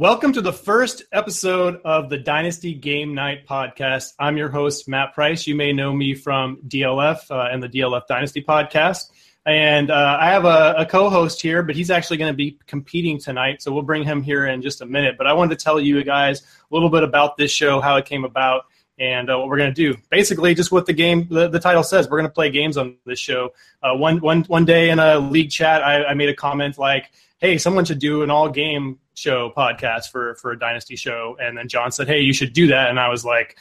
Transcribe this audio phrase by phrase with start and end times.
[0.00, 4.14] Welcome to the first episode of the Dynasty Game Night podcast.
[4.18, 5.46] I'm your host, Matt Price.
[5.46, 9.10] You may know me from DLF uh, and the DLF Dynasty podcast.
[9.44, 12.58] And uh, I have a, a co host here, but he's actually going to be
[12.66, 13.60] competing tonight.
[13.60, 15.16] So we'll bring him here in just a minute.
[15.18, 16.44] But I wanted to tell you guys a
[16.74, 18.62] little bit about this show, how it came about,
[18.98, 20.00] and uh, what we're going to do.
[20.08, 22.08] Basically, just what the game, the, the title says.
[22.08, 23.52] We're going to play games on this show.
[23.82, 27.12] Uh, one, one, one day in a league chat, I, I made a comment like,
[27.36, 31.36] hey, someone should do an all game show podcast for for a dynasty show.
[31.40, 32.90] And then john said hey you should do that.
[32.90, 33.56] And i was like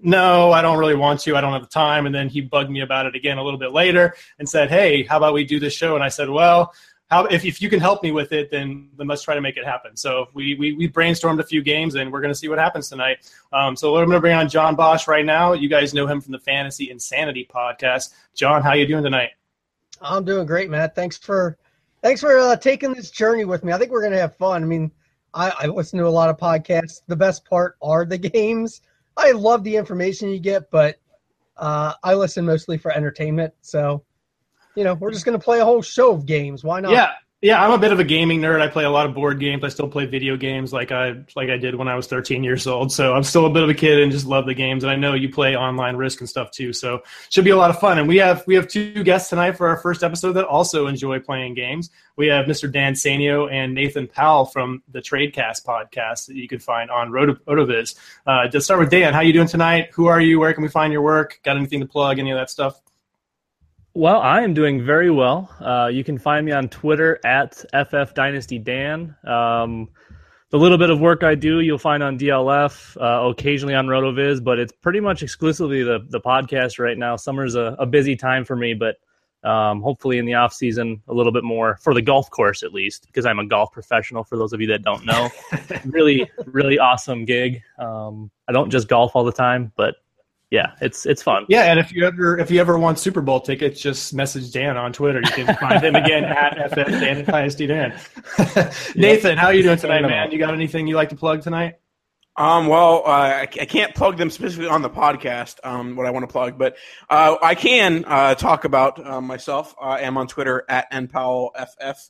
[0.00, 1.36] no i don't really want to.
[1.36, 2.06] I don't have the time.
[2.06, 5.04] And then he bugged me about it again a little bit later and said hey
[5.04, 5.94] how about we do this show?
[5.94, 6.72] And i said well
[7.08, 9.56] how if, if you can help me with it then, then let's try to make
[9.56, 9.96] it happen.
[9.96, 12.88] So we we, we brainstormed a few games and we're going to see what happens
[12.88, 13.30] tonight.
[13.52, 15.54] Um, so i'm going to bring on john bosch right now.
[15.54, 18.12] You guys know him from the fantasy insanity podcast.
[18.34, 19.30] John how you doing tonight?
[20.00, 20.94] I'm doing great matt.
[20.94, 21.56] Thanks for
[22.02, 23.72] thanks for uh, taking this journey with me.
[23.72, 24.62] I think we're going to have fun.
[24.62, 24.92] I mean
[25.34, 27.02] I, I listen to a lot of podcasts.
[27.06, 28.80] The best part are the games.
[29.16, 31.00] I love the information you get, but
[31.56, 33.54] uh, I listen mostly for entertainment.
[33.62, 34.04] So,
[34.74, 36.62] you know, we're just going to play a whole show of games.
[36.62, 36.92] Why not?
[36.92, 38.60] Yeah, yeah, I'm a bit of a gaming nerd.
[38.60, 39.62] I play a lot of board games.
[39.62, 42.66] I still play video games like I like I did when I was 13 years
[42.66, 42.90] old.
[42.90, 44.82] So I'm still a bit of a kid and just love the games.
[44.82, 46.72] And I know you play online Risk and stuff too.
[46.72, 47.98] So should be a lot of fun.
[47.98, 51.20] And we have we have two guests tonight for our first episode that also enjoy
[51.20, 51.90] playing games.
[52.16, 52.70] We have Mr.
[52.70, 57.34] Dan Sainio and Nathan Powell from the Tradecast podcast that you can find on Roto,
[57.46, 57.94] RotoViz.
[58.26, 59.90] Uh, to start with Dan, how you doing tonight?
[59.92, 60.40] Who are you?
[60.40, 61.38] Where can we find your work?
[61.44, 62.18] Got anything to plug?
[62.18, 62.80] Any of that stuff?
[63.98, 65.52] Well, I am doing very well.
[65.60, 69.16] Uh, you can find me on Twitter at FF Dynasty Dan.
[69.26, 69.88] Um,
[70.50, 74.44] the little bit of work I do, you'll find on DLF, uh, occasionally on RotoViz,
[74.44, 77.16] but it's pretty much exclusively the the podcast right now.
[77.16, 78.98] Summer's a, a busy time for me, but
[79.42, 82.72] um, hopefully in the off season a little bit more for the golf course at
[82.72, 84.22] least, because I'm a golf professional.
[84.22, 85.28] For those of you that don't know,
[85.86, 87.62] really, really awesome gig.
[87.80, 89.96] Um, I don't just golf all the time, but
[90.50, 91.44] yeah, it's it's fun.
[91.48, 94.78] Yeah, and if you ever if you ever want Super Bowl tickets, just message Dan
[94.78, 95.20] on Twitter.
[95.20, 97.98] You can find him again at FF Dan Dynasty Dan.
[98.96, 100.30] Nathan, how are you doing tonight, man?
[100.30, 101.74] You got anything you like to plug tonight?
[102.38, 105.56] Um, well, uh, I, I can't plug them specifically on the podcast.
[105.64, 106.76] Um, what I want to plug, but
[107.10, 109.74] uh, I can uh, talk about uh, myself.
[109.78, 112.08] I am on Twitter at npowellff,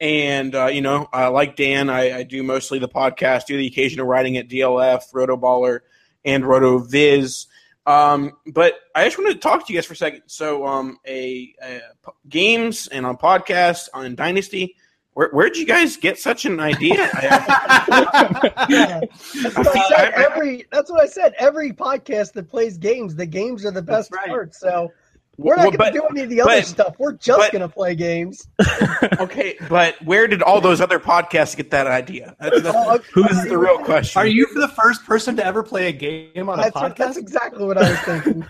[0.00, 3.66] and uh, you know, uh, like Dan, I, I do mostly the podcast, do the
[3.66, 5.80] occasional writing at DLF, Rotoballer,
[6.24, 7.46] and Roto RotoViz.
[7.86, 10.22] Um, but I just wanted to talk to you guys for a second.
[10.26, 11.80] So, um, a, a
[12.28, 14.76] games and on podcasts on Dynasty.
[15.12, 17.08] Where where'd you guys get such an idea?
[17.22, 19.00] yeah.
[19.42, 20.12] That's what I said.
[20.14, 21.34] Every that's what I said.
[21.38, 24.26] Every podcast that plays games, the games are the best right.
[24.26, 24.56] part.
[24.56, 24.90] So
[25.36, 26.94] we're not well, going to do any of the other but, stuff.
[26.98, 28.46] We're just going to play games.
[29.18, 32.36] okay, but where did all those other podcasts get that idea?
[32.38, 34.20] That's, that's, oh, who's the real question?
[34.20, 36.96] Are you the first person to ever play a game on a that's, podcast?
[36.96, 38.46] That's exactly what I was thinking.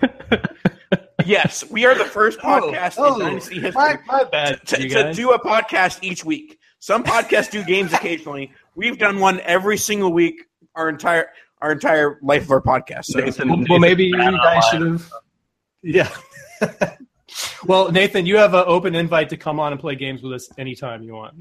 [1.26, 4.88] yes, we are the first oh, podcast oh, in Dynasty history my, my bad, to,
[4.88, 6.58] to do a podcast each week.
[6.80, 8.52] Some podcasts do games occasionally.
[8.74, 11.28] We've done one every single week our entire
[11.62, 13.06] our entire life of our podcast.
[13.06, 13.20] So.
[13.20, 15.10] Nathan, well, maybe you guys should have.
[15.82, 16.10] Yeah.
[17.66, 20.48] well, Nathan, you have an open invite to come on and play games with us
[20.58, 21.34] anytime you want.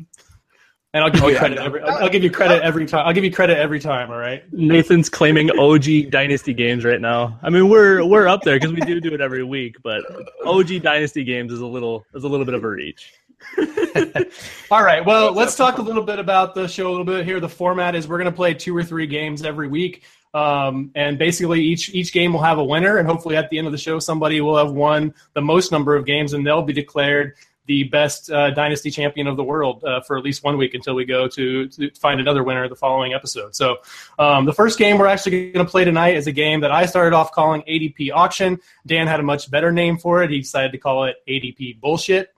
[0.96, 1.82] And I'll give oh, you yeah, credit every.
[1.82, 3.08] I'll give you credit every time.
[3.08, 4.12] I'll give you credit every time.
[4.12, 4.44] All right.
[4.54, 7.40] Nathan's claiming OG Dynasty games right now.
[7.42, 10.04] I mean, we're we're up there because we do do it every week, but
[10.46, 13.12] OG Dynasty games is a little is a little bit of a reach.
[14.72, 15.04] All right.
[15.04, 17.40] Well, let's talk a little bit about the show a little bit here.
[17.40, 20.04] The format is we're going to play two or three games every week.
[20.34, 23.68] Um, and basically, each each game will have a winner, and hopefully, at the end
[23.68, 26.74] of the show, somebody will have won the most number of games, and they'll be
[26.74, 27.36] declared
[27.66, 30.96] the best uh, dynasty champion of the world uh, for at least one week until
[30.96, 33.56] we go to, to find another winner the following episode.
[33.56, 33.78] So,
[34.19, 36.86] um, the first game we're actually going to play tonight is a game that I
[36.86, 38.60] started off calling ADP auction.
[38.86, 40.30] Dan had a much better name for it.
[40.30, 42.32] He decided to call it ADP bullshit.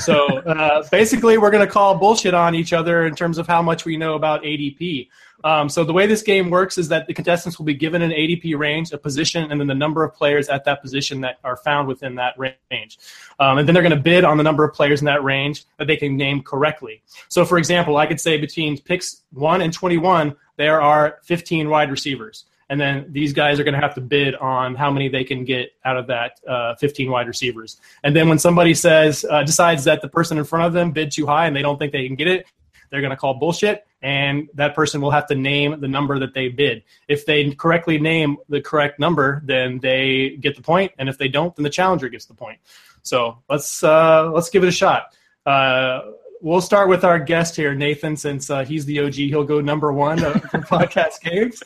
[0.00, 3.62] So uh, basically, we're going to call bullshit on each other in terms of how
[3.62, 5.08] much we know about ADP.
[5.44, 8.10] Um, so the way this game works is that the contestants will be given an
[8.10, 11.56] ADP range, a position, and then the number of players at that position that are
[11.56, 12.98] found within that range.
[13.38, 15.64] Um, and then they're going to bid on the number of players in that range
[15.76, 17.02] that they can name correctly.
[17.28, 21.90] So, for example, I could say between picks 1 and 21, there are 15 wide
[21.90, 22.46] receivers.
[22.70, 25.44] And then these guys are going to have to bid on how many they can
[25.44, 27.80] get out of that uh, 15 wide receivers.
[28.04, 31.10] And then when somebody says uh, decides that the person in front of them bid
[31.10, 32.46] too high and they don't think they can get it,
[32.90, 36.34] they're going to call bullshit, and that person will have to name the number that
[36.34, 36.82] they bid.
[37.06, 41.28] If they correctly name the correct number, then they get the point, and if they
[41.28, 42.58] don't, then the challenger gets the point.
[43.02, 45.14] So let's uh, let's give it a shot.
[45.44, 46.00] Uh,
[46.40, 49.14] we'll start with our guest here, Nathan, since uh, he's the OG.
[49.14, 51.62] He'll go number one uh, for podcast games.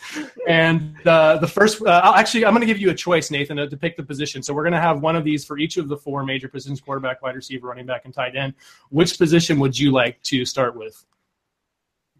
[0.46, 3.68] And uh, the first, uh, actually, I'm going to give you a choice, Nathan, to,
[3.68, 4.42] to pick the position.
[4.42, 6.80] So we're going to have one of these for each of the four major positions:
[6.80, 8.54] quarterback, wide receiver, running back, and tight end.
[8.90, 11.04] Which position would you like to start with?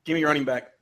[0.05, 0.73] Give me running back.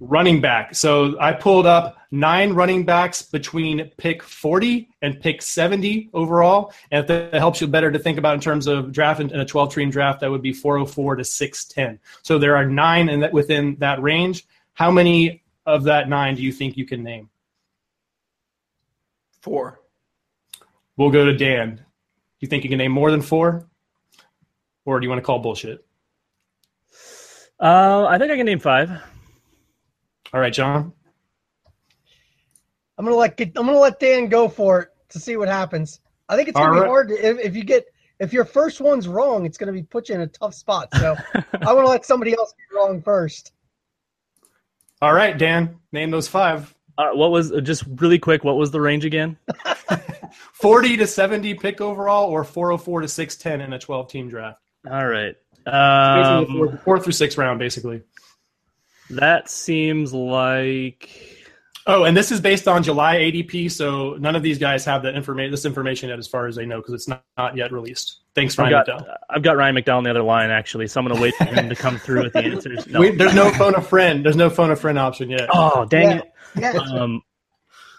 [0.00, 0.74] Running back.
[0.74, 6.72] So I pulled up nine running backs between pick 40 and pick 70 overall.
[6.90, 9.44] And if that helps you better to think about in terms of draft in a
[9.44, 12.00] 12 team draft, that would be 404 to 610.
[12.22, 14.46] So there are nine in that, within that range.
[14.72, 17.28] How many of that nine do you think you can name?
[19.42, 19.80] Four.
[20.96, 21.84] We'll go to Dan.
[22.40, 23.66] You think you can name more than four?
[24.86, 25.84] Or do you want to call bullshit?
[27.60, 29.02] Uh, I think I can name five.
[30.32, 30.92] All right, John.
[32.98, 36.00] I'm gonna let I'm gonna let Dan go for it to see what happens.
[36.28, 36.86] I think it's gonna All be right.
[36.88, 37.86] hard to, if, if you get
[38.18, 40.88] if your first one's wrong, it's gonna be put you in a tough spot.
[40.94, 43.52] So I want to let somebody else be wrong first.
[45.02, 45.78] All right, Dan.
[45.92, 46.74] Name those five.
[46.98, 48.44] Uh, what was just really quick?
[48.44, 49.38] What was the range again?
[50.52, 54.60] 40 to 70 pick overall or 404 to 610 in a 12 team draft.
[54.88, 55.34] All right.
[55.64, 58.02] Basically the Um, fourth, fourth through six round, basically.
[59.10, 61.10] That seems like
[61.86, 65.14] Oh, and this is based on July ADP, so none of these guys have that
[65.16, 65.50] information.
[65.50, 68.18] This information yet, as far as they know, because it's not, not yet released.
[68.34, 68.84] Thanks, I've Ryan.
[68.86, 69.16] got McDowell.
[69.30, 71.68] I've got Ryan McDowell on the other line actually, so I'm gonna wait for him
[71.68, 72.86] to come through with the answers.
[72.90, 73.00] No.
[73.00, 74.24] Wait, there's no phone a friend.
[74.24, 75.48] There's no phone a friend option yet.
[75.52, 76.16] oh dang Yeah.
[76.18, 76.32] it!
[76.56, 77.22] Yeah, Um,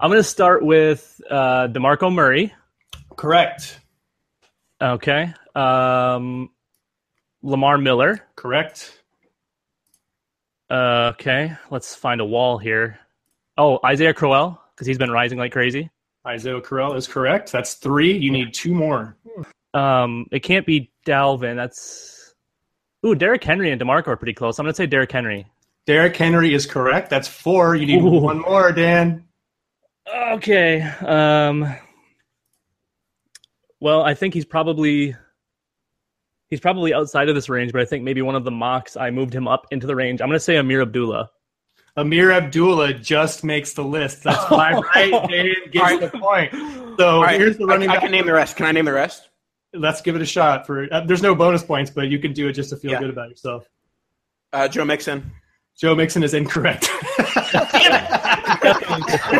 [0.00, 2.52] I'm gonna start with uh, Demarco Murray.
[3.16, 3.80] Correct.
[4.80, 5.32] Okay.
[5.54, 6.50] Um,
[7.42, 8.20] Lamar Miller.
[8.36, 9.00] Correct.
[10.70, 12.98] Uh, okay, let's find a wall here.
[13.56, 15.90] Oh, Isaiah Crowell, because he's been rising like crazy.
[16.26, 17.52] Isaiah Crowell is correct.
[17.52, 18.16] That's three.
[18.16, 19.16] You need two more.
[19.74, 21.56] Um, it can't be Dalvin.
[21.56, 22.34] That's
[23.04, 24.58] ooh, Derrick Henry and Demarco are pretty close.
[24.58, 25.46] I'm gonna say Derrick Henry.
[25.86, 27.10] Derrick Henry is correct.
[27.10, 27.74] That's four.
[27.74, 28.20] You need Ooh.
[28.20, 29.24] one more, Dan.
[30.32, 30.80] Okay.
[30.80, 31.74] Um.
[33.80, 35.14] Well, I think he's probably
[36.54, 39.10] he's probably outside of this range, but I think maybe one of the mocks I
[39.10, 40.20] moved him up into the range.
[40.20, 41.28] I'm gonna say Ameer Abdullah.
[41.98, 44.22] Ameer Abdullah just makes the list.
[44.22, 45.10] That's five right.
[45.28, 46.00] Dan gets All right.
[46.12, 46.52] the point.
[46.96, 48.54] So All right, here's the running I, I can name the rest.
[48.56, 49.30] Can I name the rest?
[49.72, 50.64] Let's give it a shot.
[50.64, 53.00] For uh, there's no bonus points, but you can do it just to feel Yeah.
[53.00, 53.68] good about yourself.
[54.52, 55.32] Uh, Joe Mixon.
[55.76, 56.82] Joe Mixon is incorrect.
[56.92, 57.18] Before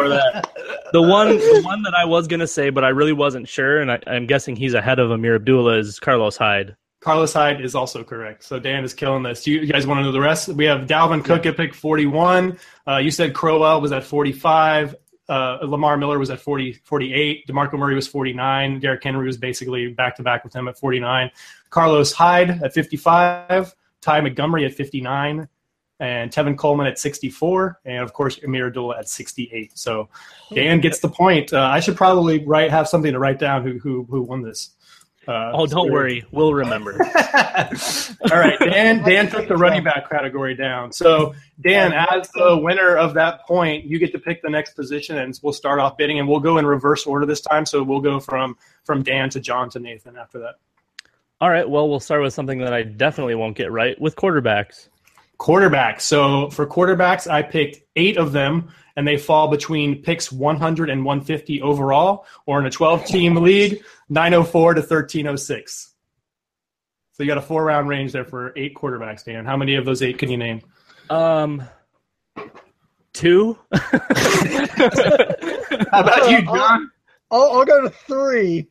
[0.09, 0.51] that.
[0.93, 3.91] The one, the one that I was gonna say, but I really wasn't sure, and
[3.91, 6.77] I, I'm guessing he's ahead of Ameer Abdullah is Carlos Hyde.
[7.05, 8.45] Carlos Hyde is also correct.
[8.45, 9.47] So Dan is killing this.
[9.47, 10.49] You, you guys want to know the rest?
[10.49, 12.59] We have Dalvin Cook at pick 41.
[12.89, 14.97] Uh, you said Crowell was at 45.
[15.29, 17.47] Uh, Lamar Miller was at 40, 48.
[17.47, 18.81] DeMarco Murray was 49.
[18.81, 21.31] Derrick Henry was basically back to back with him at 49.
[21.69, 23.75] Carlos Hyde at 55.
[24.01, 25.47] Ty Montgomery at 59.
[26.01, 27.81] And Tevin Coleman at 64.
[27.85, 29.77] And of course, Ameer Abdullah at 68.
[29.77, 30.09] So
[30.55, 31.53] Dan gets the point.
[31.53, 34.71] Uh, I should probably write have something to write down who who, who won this.
[35.26, 36.93] Uh, Oh, don't so- worry, we'll remember.
[37.03, 39.03] All right, Dan.
[39.03, 40.93] Dan took the running back category down.
[40.93, 45.19] So, Dan, as the winner of that point, you get to pick the next position,
[45.19, 47.65] and we'll start off bidding, and we'll go in reverse order this time.
[47.67, 50.55] So we'll go from from Dan to John to Nathan after that.
[51.41, 54.89] All right, well, we'll start with something that I definitely won't get right with quarterbacks.
[55.38, 56.03] Quarterbacks.
[56.03, 61.05] So for quarterbacks, I picked eight of them, and they fall between picks 100 and
[61.05, 65.94] 150 overall, or in a 12 team league, 904 to 1306.
[67.12, 69.44] So you got a four round range there for eight quarterbacks, Dan.
[69.44, 70.62] How many of those eight can you name?
[71.10, 71.62] Um,
[73.12, 73.56] two.
[73.72, 73.81] How
[75.93, 76.91] about you, John?
[77.31, 78.69] I'll, I'll go to three.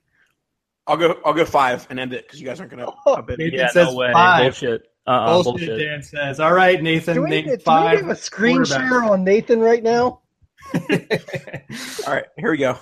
[0.88, 1.18] I'll go.
[1.26, 2.88] I'll go five and end it because you guys aren't gonna.
[3.06, 3.60] Oh, outbid Nathan me.
[3.60, 4.12] yeah, says no way.
[4.12, 4.42] five.
[4.42, 4.93] Bullshit.
[5.06, 5.80] Uh-uh, bullshit, bullshit.
[5.80, 6.40] Dan says.
[6.40, 9.84] All right, Nathan, Do we, name do we have a screen share on Nathan right
[9.84, 10.22] now?
[10.76, 12.78] All right, here we go.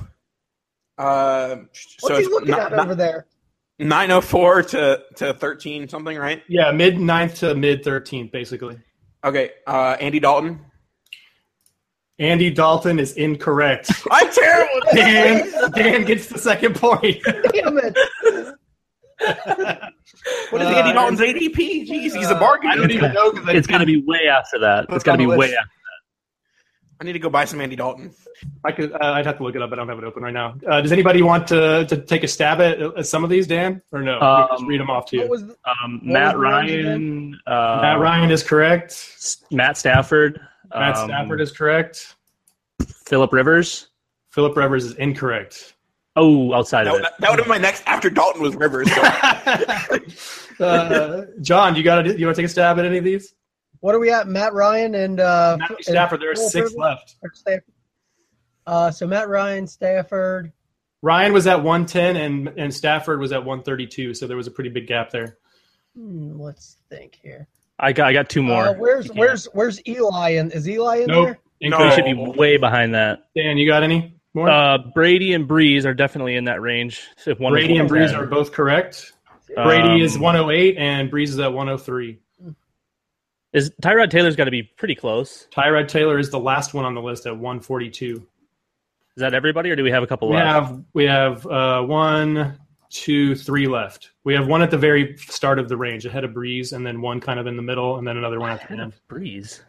[0.98, 3.26] Uh, What's so he it's looking at over there?
[3.80, 6.44] nine oh four to to thirteen something, right?
[6.48, 8.78] yeah, mid ninth to mid 13th, basically.
[9.24, 9.52] Okay.
[9.68, 10.60] Uh, Andy Dalton.
[12.20, 13.92] Andy Dalton is incorrect.
[14.12, 14.80] I'm terrible.
[14.94, 17.18] Dan, Dan gets the second point.
[17.26, 17.98] Damn it!
[20.52, 21.88] What is Uh, Andy Dalton's ADP?
[21.88, 22.70] Jeez, he's a bargain.
[22.70, 24.86] I don't even know because It's got to be way after that.
[24.86, 25.56] It's It's got to be the way list.
[25.58, 25.70] after.
[27.00, 28.14] I need to go buy some Andy Dalton.
[28.64, 28.94] I could.
[28.94, 29.72] Uh, I'd have to look it up.
[29.72, 30.54] I don't have it open right now.
[30.70, 33.82] Uh, does anybody want to, to take a stab at, at some of these, Dan,
[33.92, 34.20] or no?
[34.20, 35.22] Um, just read them off to you.
[35.24, 37.40] What was the, Um, What Matt was Ryan.
[37.48, 39.38] Uh, Matt Ryan is correct.
[39.50, 40.40] Matt Stafford.
[40.76, 42.16] Matt um, Stafford is correct.
[43.06, 43.88] Philip Rivers.
[44.30, 45.74] Philip Rivers is incorrect.
[46.16, 47.04] Oh, outside That, of it.
[47.04, 48.90] that, that would have been my next after Dalton was Rivers.
[48.94, 49.02] So.
[50.66, 53.34] uh, John, you got to you want to take a stab at any of these?
[53.80, 54.28] What are we at?
[54.28, 56.78] Matt Ryan and uh, Matthew and Stafford, there are Phil six Rivers?
[56.78, 57.16] left.
[58.68, 60.52] Uh, so Matt Ryan, Stafford.
[61.02, 64.70] Ryan was at 110 and and Stafford was at 132, so there was a pretty
[64.70, 65.38] big gap there.
[65.96, 67.48] Hmm, let's think here.
[67.80, 68.66] I got I got two more.
[68.68, 70.32] Uh, where's where's where's Eli?
[70.32, 71.26] And is Eli in Nope.
[71.26, 71.40] there?
[71.62, 71.96] They Incorrect.
[71.96, 73.24] should be way behind that.
[73.36, 74.12] Dan, you got any more?
[74.38, 77.02] Uh, Brady and Brees are definitely in that range.
[77.26, 79.14] If one Brady and Brees are both correct.
[79.58, 82.18] Um, Brady is 108 and Brees is at 103.
[83.54, 85.48] Is Tyrod Taylor's got to be pretty close?
[85.52, 88.16] Tyrod Taylor is the last one on the list at 142.
[89.18, 90.48] Is that everybody, or do we have a couple We left?
[90.70, 92.58] have we have uh, one,
[92.90, 94.12] two, three left.
[94.24, 97.02] We have one at the very start of the range, ahead of Brees, and then
[97.02, 98.94] one kind of in the middle, and then another one at the end.
[99.10, 99.60] Brees.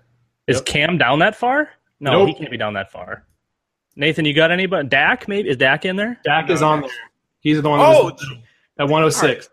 [0.47, 0.65] Is Yep.
[0.67, 1.71] Cam down that far?
[1.99, 2.29] No, Nope.
[2.29, 3.25] he can't be down that far.
[3.97, 4.67] Nathan, you got any?
[4.67, 6.19] But Dak, maybe is Dak in there?
[6.25, 6.91] Dak is on there.
[7.41, 8.27] He's the one that Oh, was
[8.79, 9.49] at 106.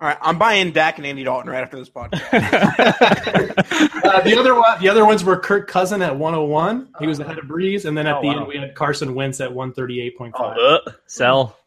[0.00, 2.22] All right, I'm buying Dak and Andy Dalton right after this podcast.
[4.06, 6.90] Uh, the other one, the other ones were Kirk Cousin at 101.
[7.00, 8.36] He was ahead of Brees, and then at Oh, the wow.
[8.38, 10.32] end we had Carson Wentz at 138.5.
[10.56, 11.58] Uh, sell.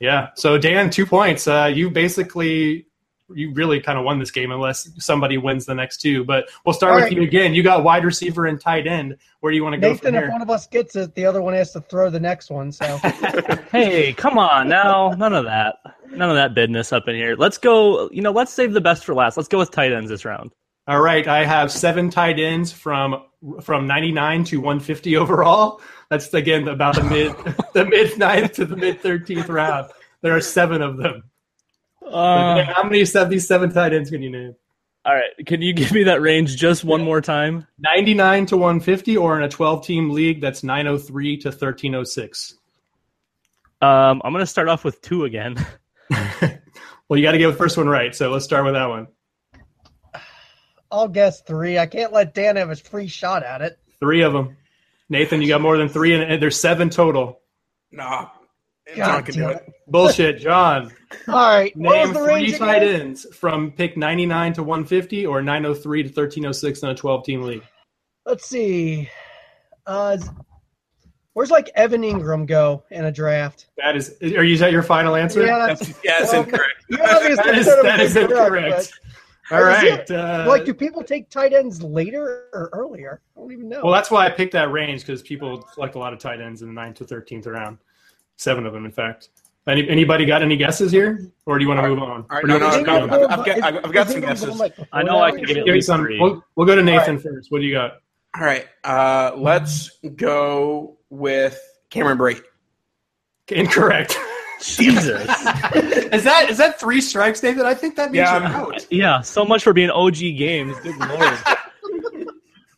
[0.00, 0.30] Yeah.
[0.34, 1.46] So Dan, two points.
[1.46, 2.87] Uh, you basically
[3.34, 6.24] you really kind of won this game unless somebody wins the next two.
[6.24, 7.12] But we'll start All with right.
[7.12, 7.54] you again.
[7.54, 9.16] You got wide receiver and tight end.
[9.40, 11.24] Where do you want to go Nathan, from if one of us gets it, the
[11.24, 12.72] other one has to throw the next one.
[12.72, 12.96] So
[13.72, 15.10] Hey, come on now.
[15.10, 15.76] None of that.
[16.10, 17.36] None of that business up in here.
[17.36, 18.10] Let's go.
[18.10, 19.36] You know, let's save the best for last.
[19.36, 20.52] Let's go with tight ends this round.
[20.86, 23.24] All right, I have seven tight ends from
[23.60, 25.82] from 99 to 150 overall.
[26.08, 27.36] That's again about the mid
[27.74, 29.90] the mid ninth to the mid 13th round.
[30.22, 31.24] There are seven of them.
[32.08, 34.54] Uh, How many of these seven tight ends can you name?
[35.04, 35.46] all right.
[35.46, 37.66] Can you give me that range just one more time?
[37.78, 42.54] 99 to 150, or in a 12 team league, that's 903 to 1306.
[43.80, 45.56] Um, I'm gonna start off with two again.
[47.08, 49.06] Well, you got to get the first one right, so let's start with that one.
[50.90, 51.78] I'll guess three.
[51.78, 53.78] I can't let Dan have a free shot at it.
[54.00, 54.56] Three of them.
[55.08, 57.40] Nathan, you got more than three, and there's seven total.
[57.90, 58.28] nah,
[58.94, 59.56] John can do it.
[59.56, 59.74] it.
[59.86, 60.92] Bullshit, John.
[61.28, 61.74] All right.
[61.76, 63.00] Name three tight again?
[63.00, 67.62] ends from pick 99 to 150 or 903 to 1306 in a 12 team league.
[68.26, 69.08] Let's see.
[69.86, 70.18] Uh,
[71.32, 73.66] where's like Evan Engram go in a draft?
[73.78, 75.44] That is, are you is that your final answer?
[75.46, 76.84] Yeah, that's, That's, yeah, that's well, incorrect.
[76.90, 78.92] you obviously that is, said it that was is incorrect, incorrect.
[79.50, 83.22] All it- Uh, like, do people take tight ends later or earlier?
[83.34, 83.80] I don't even know.
[83.82, 86.60] well, that's why I picked that range because people select a lot of tight ends
[86.60, 87.78] in the 9th to 13th round.
[88.36, 89.30] Seven of them, in fact.
[89.68, 91.30] Any, anybody got any guesses here?
[91.44, 92.22] Or do you want to move on?
[92.22, 93.14] All right, no, no, no, no.
[93.14, 94.58] I've- I've got- I've- I've got some guesses.
[94.58, 96.00] like, I know I can give you Give me least some.
[96.00, 96.18] three.
[96.18, 97.50] We'll, we'll go to Nathan All first.
[97.52, 97.98] What do you got?
[98.36, 101.60] All right, uh, let's go with
[101.90, 102.42] Cameron Brate.
[103.48, 104.16] Incorrect.
[104.60, 105.20] Jesus.
[106.12, 107.64] is that is that three strikes, David?
[107.64, 108.86] I think that means Yeah, you're I'm- out.
[108.90, 109.20] yeah.
[109.22, 110.76] So much for being OG games.
[110.80, 111.38] Good lord.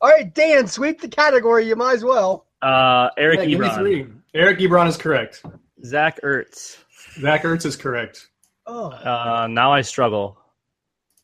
[0.02, 1.66] All right, Dan, sweep the category.
[1.66, 2.46] You might as well.
[2.62, 4.12] Uh, Eric Yeah, Ebron.
[4.34, 5.42] Eric Ebron is correct.
[5.84, 6.76] Zach Ertz.
[7.20, 8.28] Zach Ertz is correct.
[8.66, 10.38] Oh, Uh, now I struggle.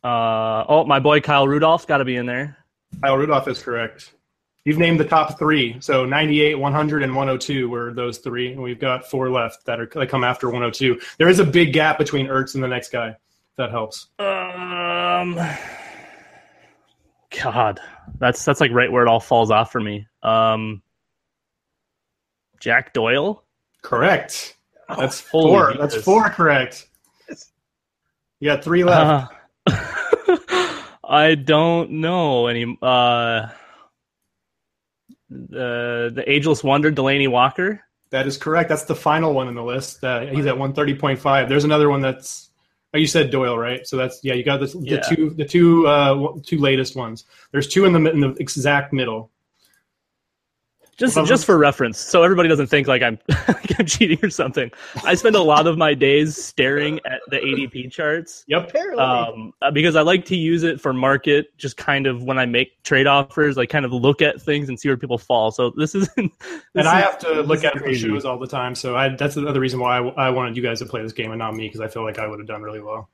[0.03, 2.57] Uh, oh, my boy Kyle Rudolph's got to be in there.
[3.03, 4.13] Kyle Rudolph is correct.
[4.65, 5.77] You've named the top three.
[5.81, 8.53] So 98, 100, and 102 were those three.
[8.53, 11.01] And we've got four left that are that come after 102.
[11.19, 13.11] There is a big gap between Ertz and the next guy.
[13.11, 14.09] If that helps.
[14.19, 15.39] Um,
[17.43, 17.81] God,
[18.19, 20.07] that's that's like right where it all falls off for me.
[20.23, 20.83] Um,
[22.61, 23.45] Jack Doyle.
[23.87, 24.57] Correct.
[24.88, 25.73] That's holy four.
[25.73, 25.93] Jesus.
[25.93, 26.88] That's four correct.
[28.40, 29.33] You got three left.
[29.69, 32.76] Uh, I don't know any.
[32.83, 33.47] Uh,
[35.31, 37.81] the the ageless wonder Delanie Walker.
[38.11, 38.69] that is correct.
[38.69, 40.02] That's the final one in the list.
[40.02, 41.49] Uh, he's at 130.5.
[41.49, 42.50] There's another one that's.
[42.93, 43.87] Oh, you said Doyle, right?
[43.87, 44.35] So that's yeah.
[44.35, 45.00] You got the, the Yeah.
[45.00, 47.25] two the two uh, two latest ones.
[47.52, 49.31] There's two in the in the exact middle.
[50.99, 54.71] Just just for reference, so everybody doesn't think like I'm like I'm cheating or something.
[55.05, 58.69] I spend a lot of my days staring at the ADP charts Yep.
[58.71, 59.03] apparently.
[59.05, 61.57] um, uh, because I like to use it for market.
[61.59, 64.81] Just kind of when I make trade offers, like kind of look at things and
[64.81, 65.50] see where people fall.
[65.50, 68.09] So this is And I have to look at crazy.
[68.09, 68.75] shows all the time.
[68.75, 71.31] So I, that's another reason why I, I wanted you guys to play this game
[71.31, 73.11] and not me because I feel like I would have done really well.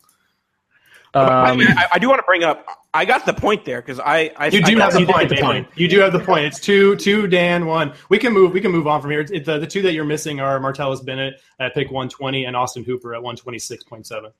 [1.12, 2.66] By the Um, way, I, I do want to bring up.
[2.94, 4.46] I got the point there because I, I.
[4.46, 5.68] You do got have the you point, the point.
[5.74, 6.46] You do have the point.
[6.46, 7.92] It's two, two, Dan, one.
[8.08, 8.52] We can move.
[8.52, 9.20] We can move on from here.
[9.20, 12.84] It, the, the two that you're missing are Martellus Bennett at pick 120 and Austin
[12.84, 14.32] Hooper at 126.7.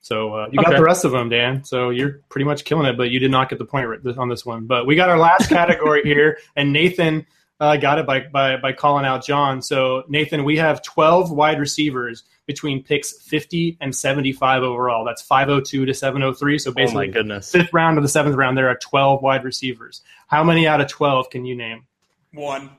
[0.00, 1.64] So uh, you got the rest of them, Dan.
[1.64, 4.46] So you're pretty much killing it, but you did not get the point on this
[4.46, 4.66] one.
[4.66, 7.26] But we got our last category here, and Nathan
[7.60, 9.60] uh, got it by, by by calling out John.
[9.62, 15.04] So Nathan, we have 12 wide receivers between picks 50 and 75 overall.
[15.04, 16.58] That's 502 to 703.
[16.58, 17.50] So Oh my basically, goodness.
[17.52, 20.02] fifth round to the seventh round, there are 12 wide receivers.
[20.28, 21.84] How many out of 12 can you name?
[22.32, 22.70] One.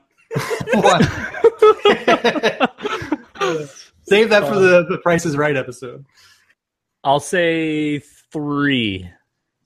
[0.74, 1.02] One.
[4.04, 6.04] Save that for the, the Price is Right episode.
[7.04, 8.00] I'll say
[8.32, 9.08] three.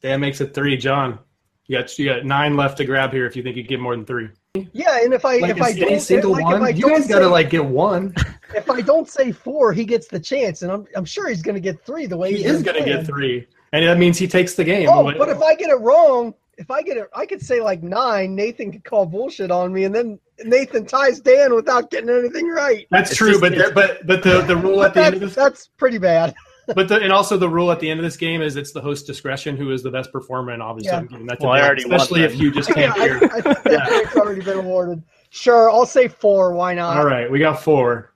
[0.03, 0.77] Dan makes it three.
[0.77, 1.19] John,
[1.67, 3.81] you got you got nine left to grab here if you think you can get
[3.81, 4.29] more than three.
[4.73, 6.89] Yeah, and if I Like if I any don't single like, one, if I you
[6.89, 8.15] guys got to like get one.
[8.55, 11.57] if I don't say four, he gets the chance, and I'm I'm sure he's going
[11.57, 14.17] to get three the way He he's is going to get three, and that means
[14.17, 14.89] he takes the game.
[14.89, 17.83] Oh, but if I get it wrong, if I get it, I could say like
[17.83, 18.37] nine.
[18.37, 22.87] Nathan could call bullshit on me, and then Nathan ties Dan without getting anything right.
[22.93, 25.21] that's It's true, just- but but but the the rule at But the end of
[25.21, 26.33] this, that's pretty bad.
[26.75, 28.81] But the, and also the rule at the end of this game is it's the
[28.81, 30.99] host discretion who is the best performer, and obviously Yeah.
[30.99, 32.99] I'm giving that to Well, I Dan, already won especially if you just Yeah, can't
[32.99, 33.17] I, hear.
[33.33, 35.03] I think that point's already been awarded.
[35.31, 36.55] Sure, I'll say four.
[36.55, 36.97] Why not?
[36.97, 38.13] All right, we got four.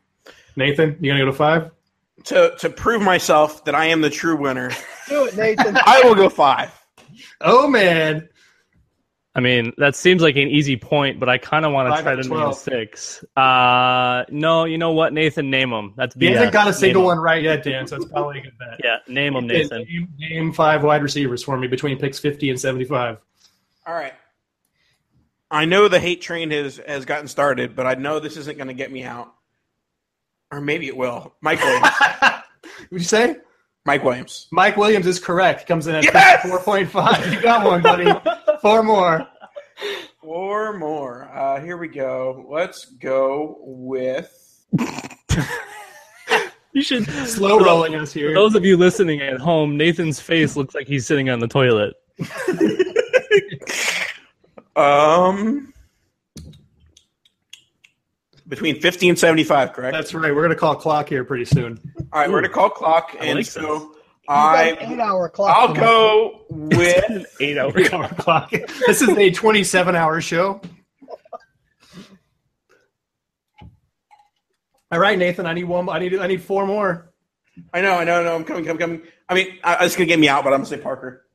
[0.56, 1.70] Nathan, you gonna go to five?
[2.24, 4.70] To to prove myself that I am the true winner,
[5.08, 5.76] Do it, Nathan.
[5.86, 6.70] I will go five.
[7.40, 8.28] Oh man,
[9.38, 12.10] I mean, that seems like an easy point, but I kind of want to try
[12.10, 13.24] out of to name six.
[13.36, 15.48] Uh, no, you know what, Nathan?
[15.48, 15.94] Name them.
[15.96, 17.86] That's he hasn't got a single Name one right yet, Dan.
[17.86, 18.80] So it's probably a good bet.
[18.82, 19.84] Yeah, name them, Nathan.
[19.84, 23.18] Name, name five wide receivers for me between picks 50 and 75.
[23.86, 24.14] All right.
[25.52, 28.66] I know the hate train has has gotten started, but I know this isn't going
[28.66, 29.32] to get me out.
[30.50, 31.32] Or maybe it will.
[31.42, 31.86] Mike Williams.
[32.90, 33.36] Would you say?
[33.84, 34.48] Mike Williams.
[34.50, 35.68] Mike Williams is correct.
[35.68, 36.44] Comes in at Yes!
[36.44, 37.32] 4.5.
[37.32, 38.04] You got one, buddy.
[38.60, 39.26] Four more.
[40.20, 41.30] Four more.
[41.32, 42.46] Uh, here we go.
[42.48, 44.64] Let's go with.
[46.74, 48.34] You should Slow rolling us For here.
[48.34, 51.94] those of you listening at home, Nathan's face looks like he's sitting on the toilet.
[54.76, 55.72] Um.
[58.46, 59.92] Between 50 and 75, correct?
[59.92, 60.32] That's right.
[60.32, 61.80] We're going to call clock here pretty soon.
[62.12, 63.16] All right, we're going to call clock.
[63.20, 63.97] I And like so You've
[64.28, 65.56] got I, eight-hour clock.
[65.56, 65.80] I'll tonight.
[65.80, 67.26] go with.
[67.40, 68.50] Eight hour We clock.
[68.86, 70.60] This is a 27 hour show.
[74.90, 75.46] All right, Nathan.
[75.46, 75.88] I need one.
[75.88, 76.16] I need.
[76.18, 77.12] I need four more.
[77.74, 78.34] I know, I know, I know.
[78.36, 79.02] I'm coming, coming, coming.
[79.28, 81.26] I mean, I, it's going to get me out, but I'm going to say Parker.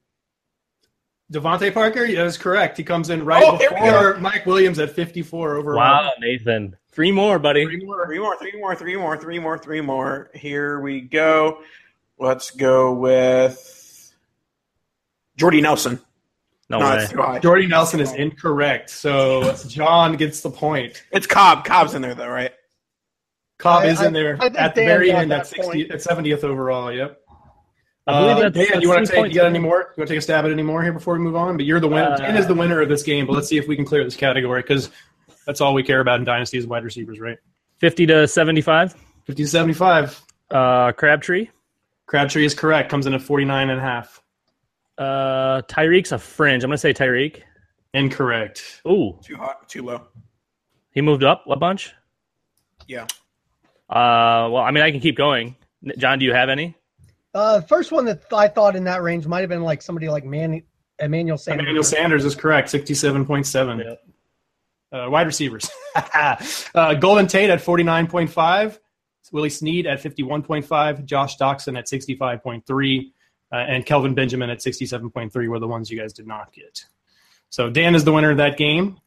[1.32, 2.08] DeVante Parker.
[2.08, 2.78] That is correct.
[2.78, 5.78] He comes in right Oh, before Mike Williams at 54 overall.
[5.78, 6.78] Wow, Nathan.
[6.94, 7.66] Three more, buddy.
[7.66, 8.06] Three more.
[8.06, 10.30] Three more, three more, three more, three more, three more.
[10.34, 11.60] Here we go.
[12.24, 14.14] Let's go with
[15.36, 16.00] Jordy Nelson.
[16.70, 17.06] No, no, way.
[17.06, 17.40] too.
[17.42, 18.90] Jordy Nelson is incorrect.
[18.92, 21.04] So John gets the point.
[21.12, 21.66] It's Cobb.
[21.66, 22.52] Cobb's in there, though, right?
[23.60, 26.00] Cobb I- is in there I think at the Dan very end at 60 at
[26.02, 26.94] 70th overall.
[26.94, 27.20] Yep.
[28.08, 29.28] I believe Uh, that's- Dan, that's you want to take?
[29.34, 29.80] You got any more?
[29.80, 31.58] You want to take a stab at any more here before we move on?
[31.58, 32.14] But you're the winner.
[32.14, 33.26] Uh, Dan is the winner of this game.
[33.28, 34.90] But let's see if we can clear this category because
[35.46, 37.38] that's all we care about in dynasties, wide receivers, right?
[37.80, 38.94] 50 to 75.
[39.26, 40.22] 50 to 75.
[40.50, 41.50] Uh, Crabtree.
[42.06, 42.90] Crabtree is correct.
[42.90, 44.22] Comes in at 49 and a half.
[44.98, 46.64] Uh, Tyreek's a fringe.
[46.64, 47.42] I'm going to say Tyreek.
[47.94, 48.82] Incorrect.
[48.88, 50.02] Ooh, Too hot, too low.
[50.92, 51.94] he moved up a bunch.
[52.88, 53.04] Yeah.
[53.90, 55.56] Uh, well, I mean, I can keep going.
[55.98, 56.76] John, do you have any?
[57.34, 60.24] Uh, first one that I thought in that range might have been like somebody like
[60.26, 60.64] Man-
[61.00, 61.64] Emmanuel Sanders.
[61.64, 62.72] Emmanuel Sanders is correct.
[62.72, 63.84] 67.7.
[63.84, 64.00] Yep.
[64.92, 65.70] Uh, wide receivers.
[65.96, 68.78] uh, Golden Tate at 49.5.
[69.32, 71.06] Willie Snead at 51.5.
[71.06, 73.12] Josh Doctson at 65.3.
[73.52, 76.86] Uh, and Kelvin Benjamin at 67.3 were the ones you guys did not get.
[77.50, 79.00] So Dan is the winner of that game.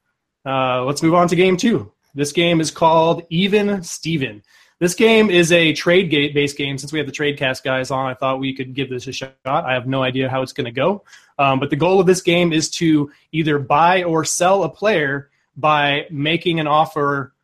[0.44, 1.92] Uh, let's move on to game two.
[2.14, 4.42] This game is called Even Steven.
[4.79, 6.79] This game is a trade gate based game.
[6.79, 9.12] Since we have the trade cast guys on, I thought we could give this a
[9.12, 9.35] shot.
[9.44, 11.02] I have no idea how it's going to go.
[11.38, 15.31] Um, but the goal of this game is to either buy or sell a player
[15.57, 17.35] by making an offer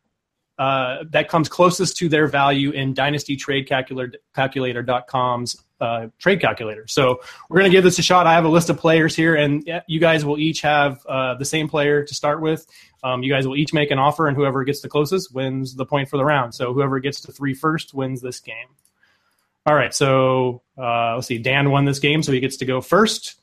[0.63, 6.85] uh, that comes closest to their value in Dynasty Trade Calculator, Calculator.com's uh, trade calculator.
[6.87, 8.25] So we're going to give this a shot.
[8.27, 11.33] I have a list of players here, and yeah, you guys will each have uh,
[11.35, 12.65] the same player to start with.
[13.03, 15.85] Um, you guys will each make an offer, and whoever gets the closest wins the
[15.85, 16.55] point for the round.
[16.55, 18.69] So whoever gets to three first wins this game.
[19.65, 21.37] All right, so uh, let's see.
[21.37, 23.35] Dan won this game, so he gets to go first.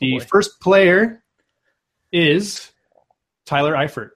[0.00, 1.24] The Oh, first player
[2.12, 2.70] is
[3.44, 4.10] Tyler Eifert.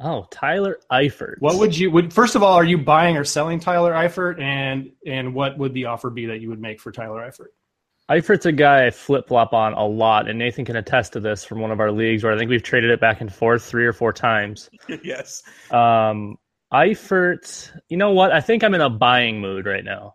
[0.00, 1.36] Oh, Tyler Eifert.
[1.38, 4.90] What would you would first of all are you buying or selling Tyler Eifert and
[5.06, 7.48] and what would the offer be that you would make for Tyler Eifert?
[8.10, 11.44] Eifert's a guy I flip flop on a lot, and Nathan can attest to this
[11.44, 13.86] from one of our leagues where I think we've traded it back and forth three
[13.86, 14.68] or four times.
[15.02, 15.42] yes.
[15.70, 16.36] Um,
[16.72, 18.30] Eifert, you know what?
[18.30, 20.14] I think I'm in a buying mood right now.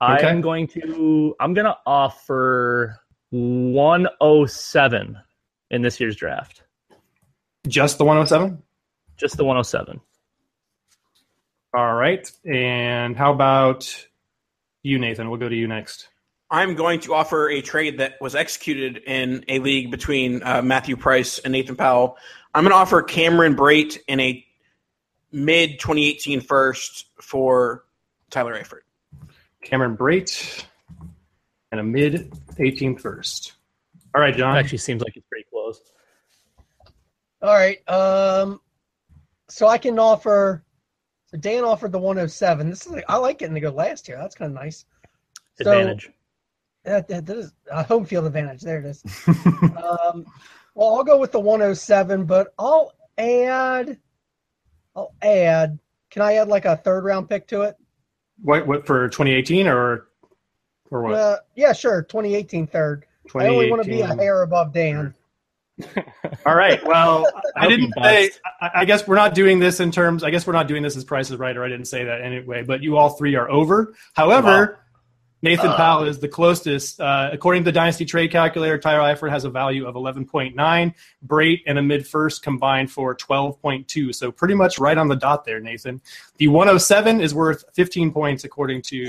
[0.00, 0.26] Okay.
[0.26, 2.96] I'm going to I'm going to offer
[3.30, 5.16] 107
[5.70, 6.61] in this year's draft.
[7.68, 8.62] Just the 107?
[9.16, 10.00] Just the 107.
[11.74, 12.30] All right.
[12.44, 14.06] And how about
[14.82, 15.30] you, Nathan?
[15.30, 16.08] We'll go to you next.
[16.50, 20.96] I'm going to offer a trade that was executed in a league between uh, Matthew
[20.96, 22.18] Price and Nathan Powell.
[22.54, 24.44] I'm going to offer Cameron Brate in a
[25.30, 27.84] mid 2018 first for
[28.28, 28.82] Tyler Eifert.
[29.62, 30.64] Cameron Brate
[31.70, 33.54] and a mid 18th first.
[34.14, 34.54] All right, John.
[34.54, 35.51] It actually seems like it's pretty close.
[37.42, 37.78] All right.
[37.88, 38.60] Um,
[39.48, 40.64] so I can offer.
[41.26, 42.70] So Dan offered the 107.
[42.70, 44.18] This is I like getting to go last year.
[44.18, 44.84] That's kind of nice.
[45.60, 46.10] So- Advantage.
[46.84, 48.60] That, that, that is a home field advantage.
[48.62, 49.04] There it is.
[49.26, 50.26] um,
[50.74, 53.98] well, I'll go with the 107, but I'll add.
[54.96, 55.78] I'll add.
[56.10, 57.76] Can I add like a third round pick to it?
[58.42, 60.08] what, what for 2018 or
[60.90, 61.14] or what?
[61.14, 62.02] Uh, yeah, sure.
[62.02, 63.06] 2018 third.
[63.34, 65.14] I only want to be a hair above Dan.
[66.46, 66.84] All right.
[66.84, 68.30] Well, I hope didn't say.
[68.60, 70.22] I, I guess we're not doing this in terms.
[70.22, 72.62] I guess we're not doing this as prices right, or I didn't say that anyway.
[72.62, 73.94] But you all three are over.
[74.14, 74.78] However,
[75.42, 77.00] Nathan Powell is the closest.
[77.00, 80.94] Uh, according to the Dynasty Trade Calculator, Tyler Eifert has a value of 11.9.
[81.26, 84.14] Brate and a mid first combined for 12.2.
[84.14, 86.00] So pretty much right on the dot there, Nathan.
[86.36, 89.04] The 107 is worth 15 points according to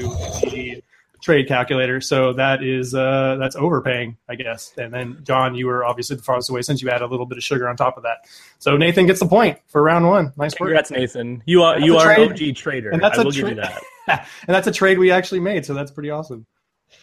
[0.50, 0.84] the
[1.24, 2.02] trade calculator.
[2.02, 4.74] So that is uh, that's overpaying, I guess.
[4.78, 7.38] And then John, you were obviously the farthest away since you had a little bit
[7.38, 8.18] of sugar on top of that.
[8.60, 10.34] So Nathan gets the point for round one.
[10.38, 10.68] Nice work.
[10.68, 11.42] Congrats, Nathan.
[11.46, 12.32] You are That's you are an.
[12.34, 12.90] OG trader.
[12.92, 13.82] And that's I a will give you that.
[14.08, 16.46] and that's a trade we actually made, so that's pretty awesome.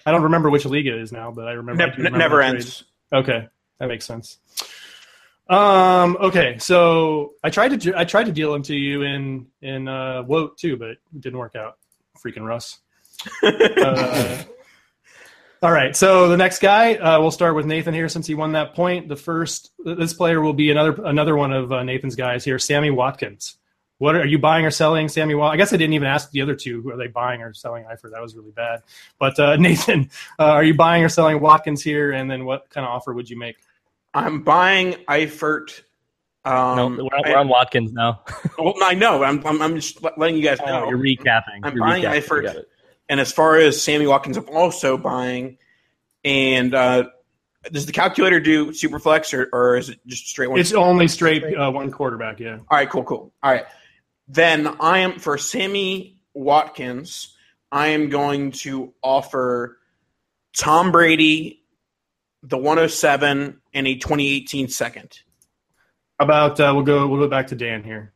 [0.06, 1.82] I don't remember which league it is now, but I remember.
[1.82, 2.54] I Ne- do remember never that trade.
[2.60, 2.84] ends.
[3.12, 4.38] Okay, that makes sense.
[5.48, 6.16] Um.
[6.20, 9.88] Okay, so I tried to ju- I tried to deal them to you in in
[9.88, 11.78] uh, Woat too, but it didn't work out.
[12.24, 12.78] Freaking Russ.
[13.42, 14.42] Uh,
[15.62, 18.52] all right, so the next guy, uh, we'll start with Nathan here since he won
[18.52, 19.08] that point.
[19.08, 22.90] The first, this player will be another another one of uh, Nathan's guys here, Sammy
[22.90, 23.56] Watkins.
[23.98, 25.34] What are, are you buying or selling, Sammy?
[25.34, 25.52] Watkins?
[25.54, 26.80] I guess I didn't even ask the other two.
[26.80, 27.84] Who are they buying or selling?
[27.84, 28.80] I that was really bad.
[29.18, 32.12] But uh, Nathan, uh, are you buying or selling Watkins here?
[32.12, 33.56] And then what kind of offer would you make?
[34.14, 35.82] I'm buying Eifert.
[36.46, 38.22] Um, no, we're, on- we're on Watkins now.
[38.26, 39.22] I, well, I know.
[39.22, 40.84] I'm, I'm, I'm just letting you guys know.
[40.86, 41.60] Oh, You're recapping.
[41.62, 42.22] I'm You're buying recapping.
[42.22, 42.64] Eifert.
[43.10, 43.18] You got it.
[43.18, 45.58] And as far as Sammy Watkins, I'm also buying.
[46.24, 47.04] And uh,
[47.72, 50.60] does the calculator do Superflex or, or is it just straight one?
[50.60, 52.40] It's only straight uh, one quarterback.
[52.40, 52.58] Yeah.
[52.70, 53.32] All right, cool, cool.
[53.42, 53.66] All right.
[54.28, 57.36] Then I am for Sammy Watkins,
[57.72, 59.78] I am going to offer
[60.56, 61.62] Tom Brady
[62.42, 65.20] the 107 and a 2018 second.
[66.18, 68.12] About uh, we'll go we'll go back to Dan here.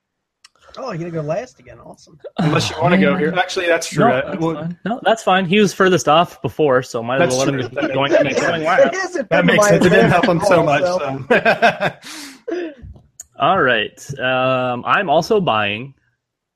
[0.77, 1.79] Oh, you're gonna go last again.
[1.79, 2.19] Awesome.
[2.39, 3.33] Unless you want to go here.
[3.37, 4.07] Actually, that's true.
[4.09, 4.79] No, Uh, that's well, fine.
[4.85, 5.47] No, that's fine.
[5.47, 8.13] He was furthest off before, so might as That's well let him That keep going
[8.13, 8.65] makes next sense.
[8.65, 9.21] time.
[9.23, 9.87] It that makes sense.
[9.87, 10.83] It didn't help him so much.
[10.83, 12.71] So.
[13.39, 14.19] All right.
[14.21, 15.95] Um, I'm also buying.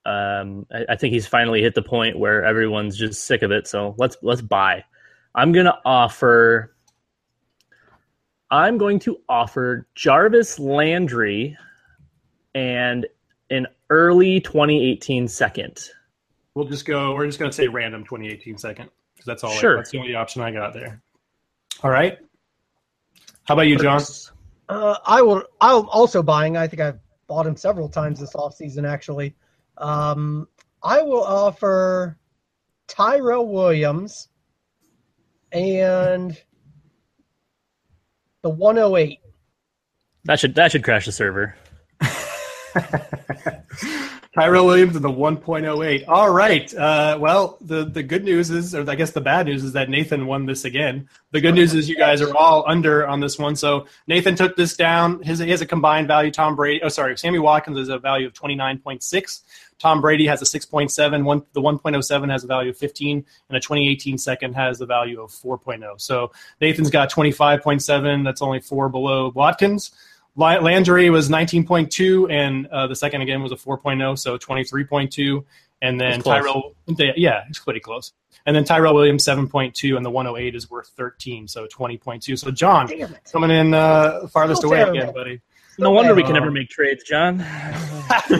[0.05, 3.67] Um, I, I think he's finally hit the point where everyone's just sick of it.
[3.67, 4.83] So let's let's buy.
[5.35, 6.75] I'm gonna offer.
[8.51, 11.55] I'm going to offer Jarvis Landry
[12.55, 13.09] and an
[13.89, 15.89] early 2018 second.
[16.55, 17.13] We'll just go.
[17.15, 19.51] We're just going to say random 2018 second because that's all.
[19.51, 21.01] I- that's the only option I got there.
[21.83, 22.17] All right.
[23.45, 24.01] How about you, John?
[24.67, 25.43] Uh, I will.
[25.61, 26.57] I'm also buying.
[26.57, 29.35] I think I've bought him several times this offseason, actually.
[29.77, 30.47] Um,
[30.83, 32.17] I will offer
[32.87, 34.27] Tyrell Williams
[35.51, 36.37] and
[38.43, 39.19] the 108.
[40.25, 41.55] That should that should crash the server.
[44.39, 46.05] Tyrell Williams and the 1.08.
[46.07, 46.73] All right.
[46.73, 49.89] Uh, well, the, the good news is, or I guess the bad news is that
[49.89, 51.09] Nathan won this again.
[51.31, 53.57] The good news is you guys are all under on this one.
[53.57, 55.21] So Nathan took this down.
[55.23, 56.31] His, he has a combined value.
[56.31, 59.41] Tom Brady, oh, sorry, Sammy Watkins has a value of 29.6.
[59.77, 61.23] Tom Brady has a 6.7.
[61.25, 65.21] One, the 1.07 has a value of 15, and a 2018 second has the value
[65.21, 65.99] of 4.0.
[65.99, 68.23] So Nathan's got 25.7.
[68.23, 69.91] That's only four below Watkins.
[70.35, 75.43] La- Landry was 19.2, and uh, the second again was a 4.0, so 23.2.
[75.81, 76.41] And then That's close.
[76.43, 76.75] Tyrell,
[77.15, 78.11] yeah, it's pretty close.
[78.45, 82.37] And then Tyrell Williams 7.2, and the 108 is worth 13, so 20.2.
[82.37, 82.89] So John
[83.31, 84.99] coming in uh, farthest away terrible.
[84.99, 85.41] again, buddy.
[85.77, 87.37] No wonder we can Uh, never make trades, John.
[87.37, 88.31] That's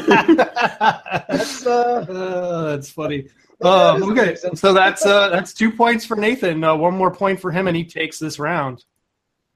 [1.65, 3.27] uh, Uh, that's funny.
[3.59, 6.61] that Um, okay, so that's uh, that's two points for Nathan.
[6.63, 8.83] Uh, one more point for him, and he takes this round.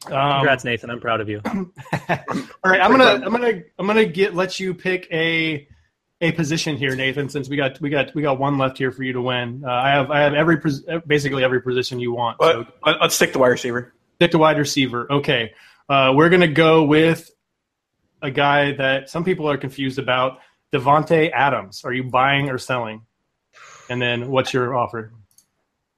[0.08, 0.90] Um, Congrats, Nathan.
[0.90, 1.42] I'm proud of you.
[1.46, 1.64] all
[2.66, 5.68] right, I'm gonna I'm gonna I'm gonna get let you pick a
[6.22, 7.30] a position here, Nathan.
[7.30, 9.64] Since we got we got we got one left here for you to win.
[9.66, 12.38] Uh, I have I have every pos- basically every position you want.
[12.42, 13.94] So But let- let's stick to wide receiver.
[14.16, 15.08] stick to wide receiver.
[15.12, 15.54] Okay,
[15.90, 17.30] uh, we're gonna go with
[18.22, 20.40] a guy that some people are confused about,
[20.74, 21.84] Davante Adams.
[21.86, 23.02] Are you buying or selling?
[23.90, 25.12] And then what's your offer?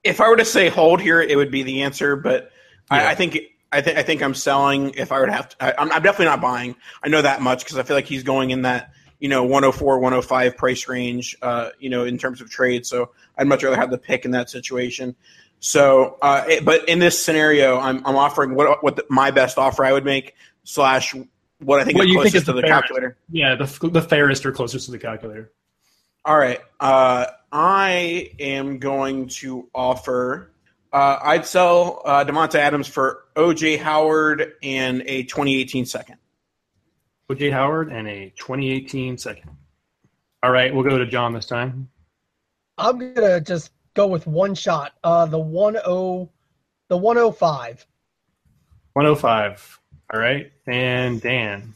[0.04, 2.52] If I were to say hold here, it would be the answer, but
[2.92, 2.98] Yeah.
[2.98, 3.38] I, I think
[3.72, 4.94] I think I think I'm selling.
[4.96, 6.76] If I were to have to, I, I'm, I'm definitely not buying.
[7.04, 10.00] I know that much because I feel like he's going in that you know 104,
[10.00, 11.36] 105 price range.
[11.42, 14.32] Uh, you know, in terms of trade, so I'd much rather have the pick in
[14.32, 15.16] that situation.
[15.60, 19.58] So, uh, it- but in this scenario, I'm I'm offering what what the, my best
[19.58, 21.14] offer I would make slash
[21.60, 23.18] what I think What is you think is to the the calculator.
[23.32, 25.52] Yeah, the, the fairest or closest to the calculator.
[26.26, 26.60] All right.
[26.80, 30.52] Uh, I am going to offer.
[30.92, 36.18] Uh, I'd sell uh, Davante Adams for OJ Howard and a 2018 second.
[37.30, 39.50] OJ Howard and a 2018 second.
[40.44, 41.90] All right, we'll go to John this time.
[42.78, 44.94] I'm gonna just go with one shot.
[45.04, 46.30] Uh, the one oh,
[46.88, 47.86] the one oh five.
[48.94, 49.80] 105.
[50.14, 51.74] All right, and Dan.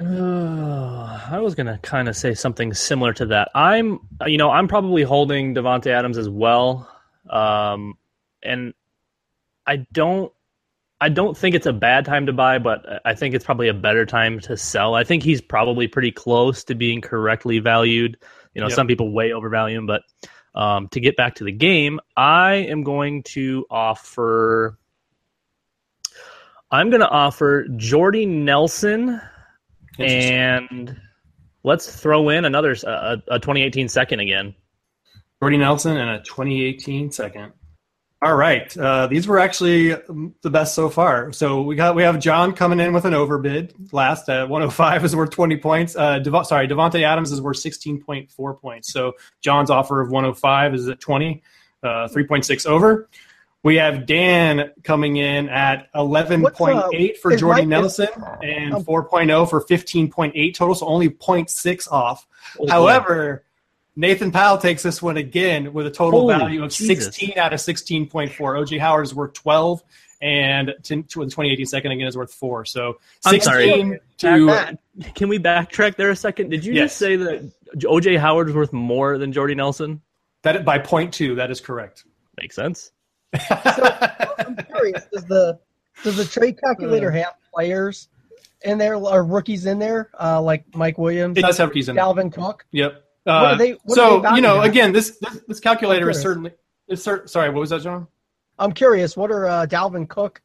[0.00, 3.50] Uh, I was gonna kind of say something similar to that.
[3.54, 6.90] I'm, you know, I'm probably holding Davante Adams as well,
[7.28, 7.98] um,
[8.42, 8.74] and
[9.66, 10.32] I don't,
[11.00, 13.74] I don't think it's a bad time to buy, but I think it's probably a
[13.74, 14.94] better time to sell.
[14.94, 18.18] I think he's probably pretty close to being correctly valued.
[18.54, 18.76] You know, Yep.
[18.76, 20.02] some people way overvalue him, but
[20.54, 24.76] um, to get back to the game, I am going to offer.
[26.70, 29.20] I'm going to offer Jordy Nelson
[29.98, 31.00] and
[31.64, 34.54] let's throw in another uh, a, a 2018 second again.
[35.42, 37.52] Jordy Nelson and a 2018 second.
[38.22, 41.32] All right, uh, these were actually um, the best so far.
[41.32, 43.74] So we got we have John coming in with an overbid.
[43.92, 45.96] Last at 105 is worth 20 points.
[45.96, 48.92] Uh, Devo- sorry, Davante Adams is worth 16.4 points.
[48.92, 51.42] So John's offer of 105 is at 20,
[51.82, 53.08] uh, 3.6 over.
[53.62, 58.08] We have Dan coming in at 11.8 for is Jordy Nelson
[58.42, 62.26] and um, 4.0 for 15.8 total, so only 0.6 off.
[62.58, 62.68] Oh.
[62.68, 63.44] However,
[64.00, 67.04] Nathan Powell takes this one again with a total Holy value of Jesus.
[67.04, 68.30] 16 out of 16.4.
[68.34, 69.82] OJ Howard is worth 12,
[70.22, 72.64] and t- to the 2018 second again is worth four.
[72.64, 74.00] So I'm 16 sorry.
[74.18, 74.78] to
[75.14, 76.48] can we backtrack there a second?
[76.48, 76.84] Did you Yes.
[76.86, 80.00] just say that OJ Howard is worth more than Jordy Nelson?
[80.42, 81.34] that by point two.
[81.34, 82.04] That is correct.
[82.40, 82.92] Makes sense.
[83.48, 83.54] so,
[84.38, 85.04] I'm curious.
[85.12, 85.58] Does the
[86.02, 88.08] does the trade calculator have players
[88.64, 91.98] in there or rookies in there uh, like Mike Williams, It does have keys in
[91.98, 92.00] it.
[92.00, 92.64] Dalvin Cook?
[92.72, 93.04] Yep.
[93.24, 94.70] What Uh, are they- what are so they you know, valued at?
[94.70, 96.52] again, this this, this calculator is certainly.
[96.88, 98.06] It's cer- sorry, what was that, John?
[98.58, 99.16] I'm curious.
[99.16, 100.40] What are uh, Dalvin Cook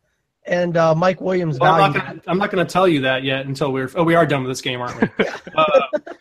[0.46, 2.22] and uh, Mike Williams Well, I'm not gonna.
[2.28, 3.90] I'm not going to tell you that yet until we're.
[3.96, 5.26] Oh, we are done with this game, aren't we?
[5.56, 5.66] uh,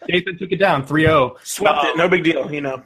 [0.08, 1.36] Nathan took it down 3-0.
[1.44, 2.82] Swept it, no big deal, you know.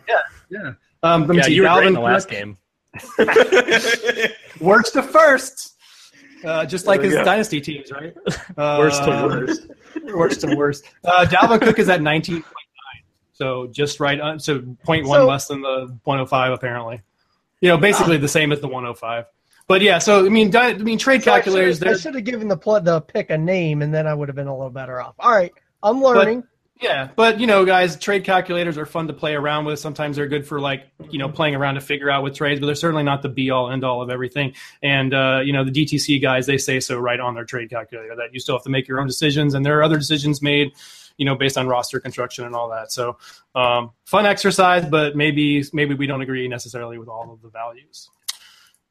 [0.51, 0.73] Yeah.
[1.03, 1.55] Um, let me Yeah, see.
[1.55, 2.57] you were great in the last Cook, game.
[4.61, 5.75] Worst to first.
[6.45, 7.25] Uh, just like There we his go.
[7.25, 8.15] dynasty teams, right?
[8.57, 9.67] Uh, Worst to worst.
[10.15, 10.85] worst to worst.
[11.05, 12.43] Uh, Dalvin Cook is at 19.9,
[13.39, 14.21] so just right.
[14.21, 17.01] On, so 0.1 So- less than the 105, apparently.
[17.61, 19.25] You know, basically the same as the 105.
[19.69, 21.83] But yeah, so I mean, di- I mean, trade So calculators.
[21.83, 24.37] I should have given the pl- the pick a name, and then I would have
[24.37, 25.15] been a little better off.
[25.19, 26.45] All right, I'm learning.
[26.81, 29.81] Yeah, but you know, guys, trade calculators are fun to play around with.
[29.81, 32.67] Sometimes they're good for like you know playing around to figure out with trades, but
[32.67, 34.55] they're certainly not the be all end all of everything.
[34.83, 38.15] And uh, you know, the DTC guys they say so right on their trade calculator
[38.17, 40.73] that you still have to make your own decisions, and there are other decisions made,
[41.19, 42.91] you know, based on roster construction and all that.
[42.91, 43.19] So
[43.55, 48.09] um, fun exercise, but maybe maybe we don't agree necessarily with all of the values.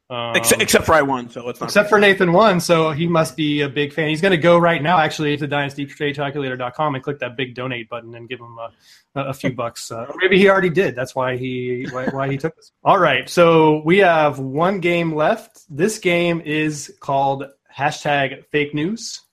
[0.10, 1.66] Um, except, except for I won, so let's not.
[1.66, 4.08] Except for Nathan one, so he must be a big fan.
[4.08, 8.16] He's going to go right now, actually, to dynastytradecalculator.com and click that big donate button
[8.16, 8.72] and give him a,
[9.16, 9.92] a few bucks.
[9.92, 10.96] Uh, maybe he already did.
[10.96, 12.72] That's why he why, why he took this.
[12.86, 15.64] All right, so we have one game left.
[15.70, 17.44] This game is called
[17.76, 19.27] hashtag fake news.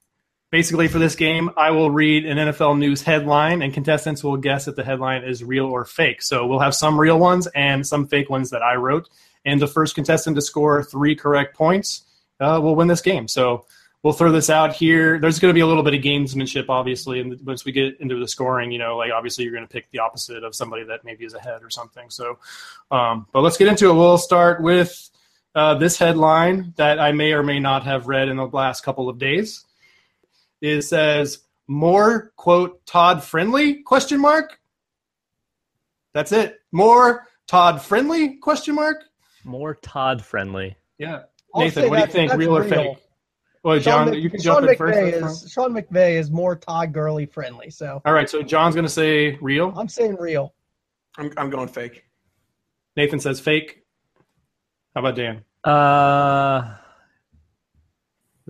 [0.54, 4.68] Basically, for this game, I will read an NFL news headline, and contestants will guess
[4.68, 6.22] if the headline is real or fake.
[6.22, 9.08] So we'll have some real ones and some fake ones that I wrote.
[9.44, 12.04] And the first contestant to score three correct points
[12.38, 13.26] uh, will win this game.
[13.26, 13.66] So
[14.04, 15.18] we'll throw this out here.
[15.18, 18.20] There's going to be a little bit of gamesmanship, obviously, and once we get into
[18.20, 21.04] the scoring, you know, like obviously you're going to pick the opposite of somebody that
[21.04, 22.10] maybe is ahead or something.
[22.10, 22.38] So,
[22.92, 23.94] um, but let's get into it.
[23.94, 25.10] We'll start with
[25.56, 29.08] uh, this headline that I may or may not have read in the last couple
[29.08, 29.64] of days.
[30.64, 34.59] It says more quote Todd friendly question mark.
[36.14, 36.59] That's it.
[36.72, 39.05] More Todd friendly question mark.
[39.44, 40.77] More Todd friendly.
[40.96, 41.24] Yeah.
[41.55, 42.31] I'll Nathan, what do you think?
[42.31, 42.96] that's Real or fake?
[43.62, 44.98] Well, John, Mc- you can Sean jump in first.
[44.98, 47.68] McVay that's is Sean McVay is more Todd Gurley friendly.
[47.68, 49.70] So All right, so John's going to say real.
[49.77, 50.55] I'm saying real.
[51.18, 52.05] I'm, I'm going fake.
[52.96, 53.83] Nathan says fake.
[54.94, 55.44] How about Dan?
[55.62, 56.74] Uh,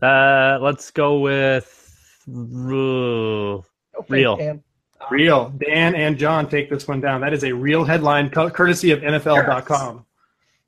[0.00, 1.64] uh, let's go with Ooh.
[1.64, 1.83] Go fake,
[2.26, 3.64] Real.
[4.08, 4.62] Dan.
[5.10, 5.50] Real.
[5.50, 7.20] Dan and John take this one down.
[7.20, 10.04] That is a real headline, courtesy of NFL.com.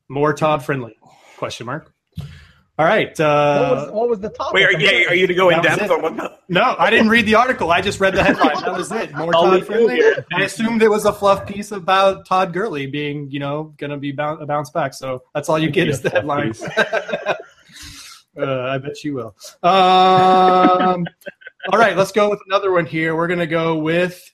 [0.08, 0.96] More Todd friendly?
[1.36, 1.92] Question mark.
[2.78, 3.08] All right.
[3.08, 4.52] What was, Uh, what was the topic?
[4.54, 5.90] Wait, are, yeah, are you to go in depth it.
[5.90, 6.42] on what?
[6.48, 7.70] no, I didn't read the article.
[7.70, 8.60] I just read the headline.
[8.60, 9.14] That was it.
[9.14, 10.02] More Todd friendly.
[10.34, 13.96] I assumed it was a fluff piece about Todd Gurley being, you know, going to
[13.96, 14.92] be boun- a bounce back.
[14.92, 16.52] So that's all you get is the headline.
[18.38, 19.34] uh, I bet you will.
[19.62, 21.06] Um,
[21.72, 23.16] all right, let's go with another one here.
[23.16, 24.32] We're going to go with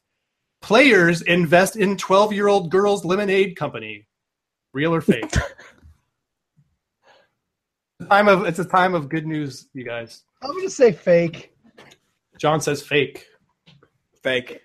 [0.61, 4.07] players invest in 12 year old girls lemonade company.
[4.73, 5.31] Real or fake?
[8.09, 10.25] time of it's a time of good news, you guys.
[10.43, 11.55] I'm going to say fake.
[12.39, 13.27] John says fake.
[14.23, 14.61] Fake.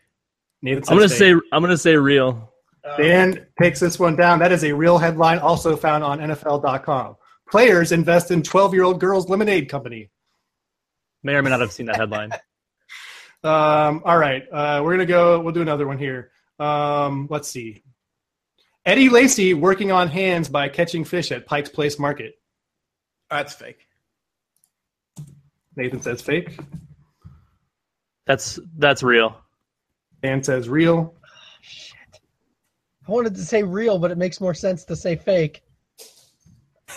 [0.62, 1.18] Nathan I'm gonna fake.
[1.18, 2.52] say I'm gonna say real.
[2.84, 4.40] Uh, Dan takes this one down.
[4.40, 7.16] That is a real headline, also found on NFL.com.
[7.50, 10.10] Players invest in 12 year old girls lemonade company.
[11.24, 12.32] May or may not have seen that headline.
[13.44, 15.40] Um, all right, uh, we're gonna go.
[15.40, 16.32] We'll do another one here.
[16.60, 17.84] Um, let's see.
[18.86, 22.36] Eddie Lacy working on hands by catching fish at Pike's Place Market.
[23.30, 23.86] That's fake.
[25.76, 26.58] Nathan says fake.
[28.26, 29.38] That's that's real.
[30.22, 31.14] Dan says real.
[31.62, 31.96] Shit.
[33.08, 35.64] I wanted to say real, but it makes more sense to say fake.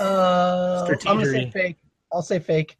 [0.00, 1.76] Uh, I'm going to say fake.
[2.12, 2.76] I'll say fake.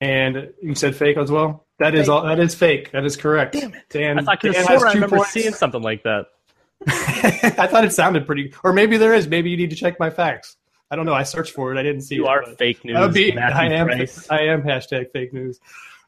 [0.00, 1.66] And you said fake as well.
[1.82, 2.10] That is Fake.
[2.10, 2.22] all.
[2.24, 2.90] That is fake.
[2.92, 3.52] That is correct.
[3.54, 3.82] Damn it.
[3.90, 5.30] Dan, I thought I could Dan has I remember points.
[5.32, 6.26] seeing something like that.
[6.86, 9.28] I thought it sounded pretty, or maybe there is.
[9.28, 10.56] Maybe you need to check my facts.
[10.90, 11.14] I don't know.
[11.14, 11.78] I searched for it.
[11.78, 12.28] I didn't see You it.
[12.28, 12.94] are fake news.
[12.94, 13.86] That would be, Matthew I am.
[13.86, 14.26] Price.
[14.30, 15.60] I am hashtag fake news.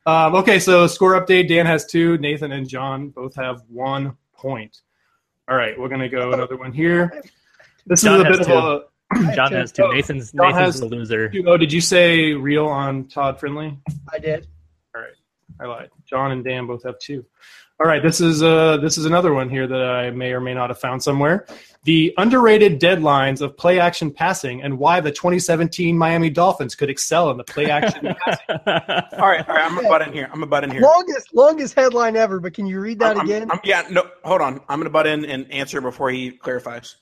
[0.07, 1.49] Um, okay, so score update.
[1.49, 2.19] Dan has two.
[2.19, 4.81] Nathan and John both have one point.
[5.49, 7.23] All right, we're gonna go another one here.
[7.87, 8.53] This John is a has bit two.
[8.53, 8.83] of
[9.15, 9.35] a.
[9.35, 9.85] John has two.
[9.85, 11.33] Oh, Nathan's John Nathan's has- the loser.
[11.47, 13.79] Oh, did you say real on Todd Friendly?
[14.13, 14.49] I did.
[15.61, 15.91] I lied.
[16.09, 17.25] John and Dan both have two.
[17.81, 20.55] All right, this is uh this is another one here that I may or may
[20.55, 21.45] not have found somewhere.
[21.83, 27.31] The underrated deadlines of play action passing and why the 2017 Miami Dolphins could excel
[27.33, 28.47] in the play action passing.
[29.19, 29.65] All right, all right.
[29.67, 30.27] I'm gonna butt in here.
[30.27, 30.83] I'm gonna butt in here.
[30.83, 33.51] Longest longest headline ever, but can you read that I'm- I'm- again?
[33.51, 34.61] I'm- yeah, no, hold on.
[34.69, 36.97] I'm going to butt in and answer before he clarifies.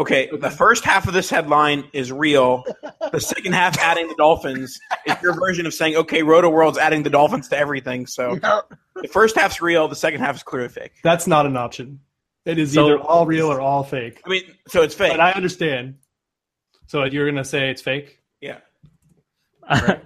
[0.00, 2.64] Okay, the first half of this headline is real.
[3.10, 7.10] The second half, adding the Dolphins, is your version of saying, okay, Rotoworld's adding the
[7.10, 8.06] Dolphins to everything.
[8.06, 8.60] So Yeah.
[8.94, 10.92] the first half's real, the second half is clearly fake.
[11.02, 11.98] That's not an option.
[12.44, 14.20] It is So- either all real or all fake.
[14.24, 15.10] I mean, so it's fake.
[15.12, 15.96] But I understand.
[16.86, 18.20] So you're gonna say it's fake?
[18.40, 18.58] yeah.
[19.68, 19.98] I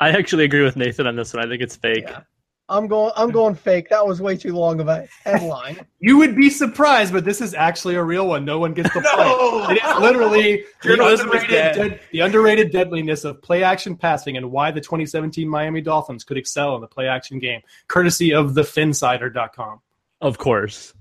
[0.00, 1.44] actually agree with Nathan on this one.
[1.44, 2.04] I think it's fake.
[2.08, 2.20] Yeah.
[2.68, 3.12] I'm going.
[3.16, 3.88] I'm going fake.
[3.90, 5.78] That was way too long of a headline.
[5.98, 8.44] You would be surprised, but this is actually a real one.
[8.44, 9.66] No one gets the No!
[9.66, 9.78] point.
[9.78, 11.74] It is literally the underrated, dead.
[11.74, 16.36] dead, the underrated deadliness of play action passing and why the 2017 Miami Dolphins could
[16.36, 19.80] excel in the play action game, courtesy of thefinsider.com.
[20.20, 20.94] Of course.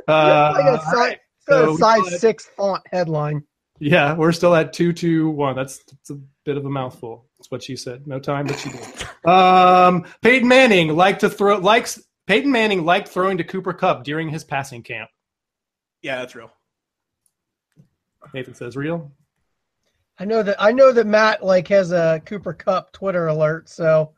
[0.07, 1.19] Uh, I got all size, right.
[1.49, 3.43] So a size six font headline.
[3.79, 5.55] Yeah, we're still at two two one.
[5.55, 7.26] That's, that's a bit of a mouthful.
[7.37, 8.07] That's what she said.
[8.07, 9.29] No time, but she did.
[9.29, 14.29] Um, Peyton Manning liked to throw likes Peyton Manning liked throwing to Cooper Kupp during
[14.29, 15.09] his passing camp.
[16.01, 16.51] Yeah, that's real.
[18.33, 19.11] Nathan says real.
[20.19, 20.55] I know that.
[20.59, 24.13] I know that Matt like has a Cooper Kupp Twitter alert, so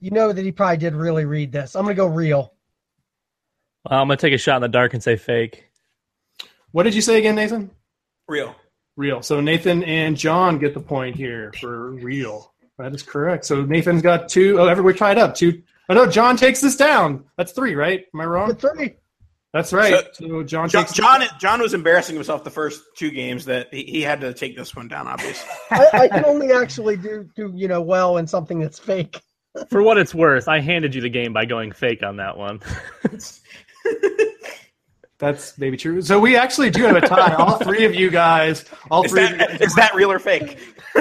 [0.00, 1.74] you know that he probably did really read this.
[1.74, 2.54] I'm gonna go real.
[3.84, 5.68] Well, I'm gonna take a shot in the dark and say fake.
[6.70, 7.70] What did you say again, Nathan?
[8.28, 8.54] Real.
[8.96, 9.22] Real.
[9.22, 12.52] So Nathan and John get the point here for real.
[12.78, 13.44] That is correct.
[13.46, 14.58] So Nathan's got two.
[14.60, 15.34] Oh, everybody tried up.
[15.34, 15.62] Two.
[15.88, 17.24] Oh no, John takes this down.
[17.36, 18.04] That's three, right?
[18.14, 18.54] Am I The wrong?
[18.54, 18.94] three.
[19.52, 20.06] That's right.
[20.14, 23.84] So, John John, takes John, John was embarrassing himself the first two games that he,
[23.84, 25.46] he had to take this one down, obviously.
[25.70, 29.20] I, I can only actually do do you know well in something that's fake.
[29.68, 32.60] For what it's worth, I handed you the game by going fake on that one.
[35.22, 36.02] That's maybe true.
[36.02, 37.34] So we actually do have a tie.
[37.36, 38.64] All three of you guys.
[38.90, 39.20] All Is three.
[39.22, 40.58] that, guys- is that real or fake?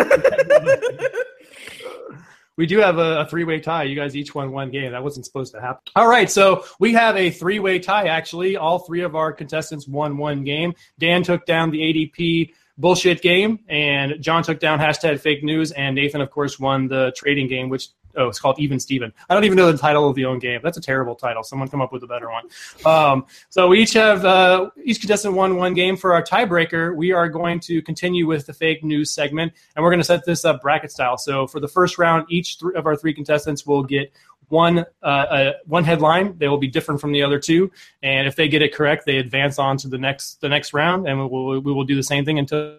[2.58, 3.84] We do have a, a three-way tie.
[3.84, 4.92] You guys each won one game.
[4.92, 5.82] That wasn't supposed to happen.
[5.96, 8.08] All right, so we have a three-way tie.
[8.08, 10.74] Actually, all three of our contestants won one game.
[11.00, 15.96] Dan took down the ADP bullshit game, and John took down hashtag fake news, and
[15.96, 19.14] Nathan, of course, won the trading game, which oh, it's called Even Steven.
[19.30, 20.62] I don't even know the title of the own game.
[20.64, 21.44] That's a terrible title.
[21.44, 22.46] Someone come up with a better one.
[22.86, 25.98] Um, so we each have uh, each contestant won one game.
[25.98, 29.92] For our tiebreaker, we are going to continue with the fake news segment, and we're
[29.92, 31.18] going to set this up bracket style.
[31.18, 34.12] So for the first round, each th- of our three contestants will get
[34.52, 36.38] one uh, uh, one headline.
[36.38, 37.72] They will be different from the other two,
[38.04, 41.08] and if they get it correct, they advance on to the next the next round,
[41.08, 42.78] and we will we will do the same thing until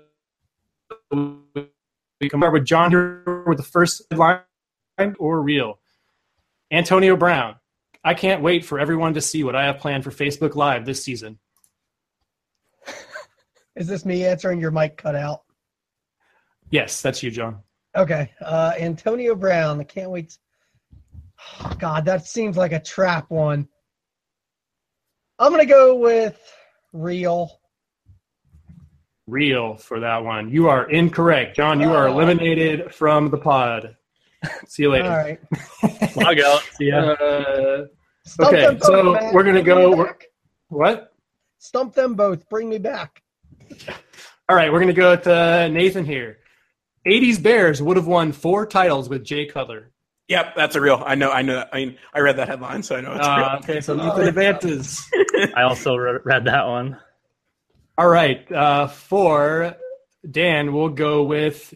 [2.20, 4.40] we come up with John here with the first headline.
[5.18, 5.78] Or real?
[6.70, 7.56] Antonio Brown.
[8.04, 11.04] I can't wait for everyone to see what I have planned for Facebook Live this
[11.04, 11.38] season.
[13.76, 15.42] Is this me answering your mic cut out?
[16.70, 17.58] Yes, that's you, John.
[17.96, 18.30] Okay.
[18.40, 19.80] Uh, Antonio Brown.
[19.80, 20.36] I can't wait.
[21.60, 23.68] Oh, God, that seems like a trap one.
[25.38, 26.40] I'm going to go with
[26.92, 27.60] real.
[29.26, 30.50] Real for that one.
[30.50, 31.56] You are incorrect.
[31.56, 32.12] John, you are Oh.
[32.12, 33.96] eliminated from the pod.
[34.68, 35.10] See you later.
[35.10, 35.40] All right.
[36.16, 36.62] Log out.
[36.76, 36.98] See ya.
[36.98, 37.86] Uh,
[38.40, 39.34] Okay, them both, so Matt.
[39.34, 40.12] we're gonna Bring go- we're-
[40.68, 41.12] what?
[41.58, 42.48] Stump them both.
[42.48, 43.20] Bring me back.
[44.48, 46.38] All right, we're going to go with uh, Nathan here.
[47.06, 49.90] 80s Bears would have won four titles with Jay Cutler.
[50.28, 51.02] Yep, that's a real.
[51.04, 51.30] I know.
[51.30, 51.54] I know.
[51.56, 51.70] That.
[51.72, 53.58] I mean, I read that headline, so I know it's Uh, real.
[53.62, 55.00] okay, so Nathan advances.
[55.56, 56.98] I also re- read that one.
[57.98, 59.76] All right, uh, for
[60.28, 61.74] Dan, we'll go with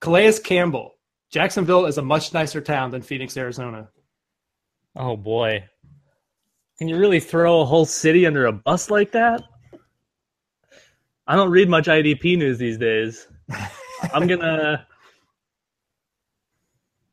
[0.00, 0.93] Calais Campbell.
[1.34, 3.88] Jacksonville is a much nicer town than Phoenix, Arizona.
[4.94, 5.64] Oh boy.
[6.78, 9.42] Can you really throw a whole city under a bus like that?
[11.26, 13.26] I don't read much IDP news these days.
[14.14, 14.86] I'm gonna.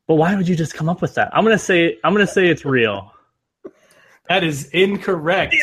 [0.05, 1.35] But why would you just come up with that?
[1.35, 3.11] I'm gonna say I'm gonna say it's real.
[4.29, 5.55] That is incorrect.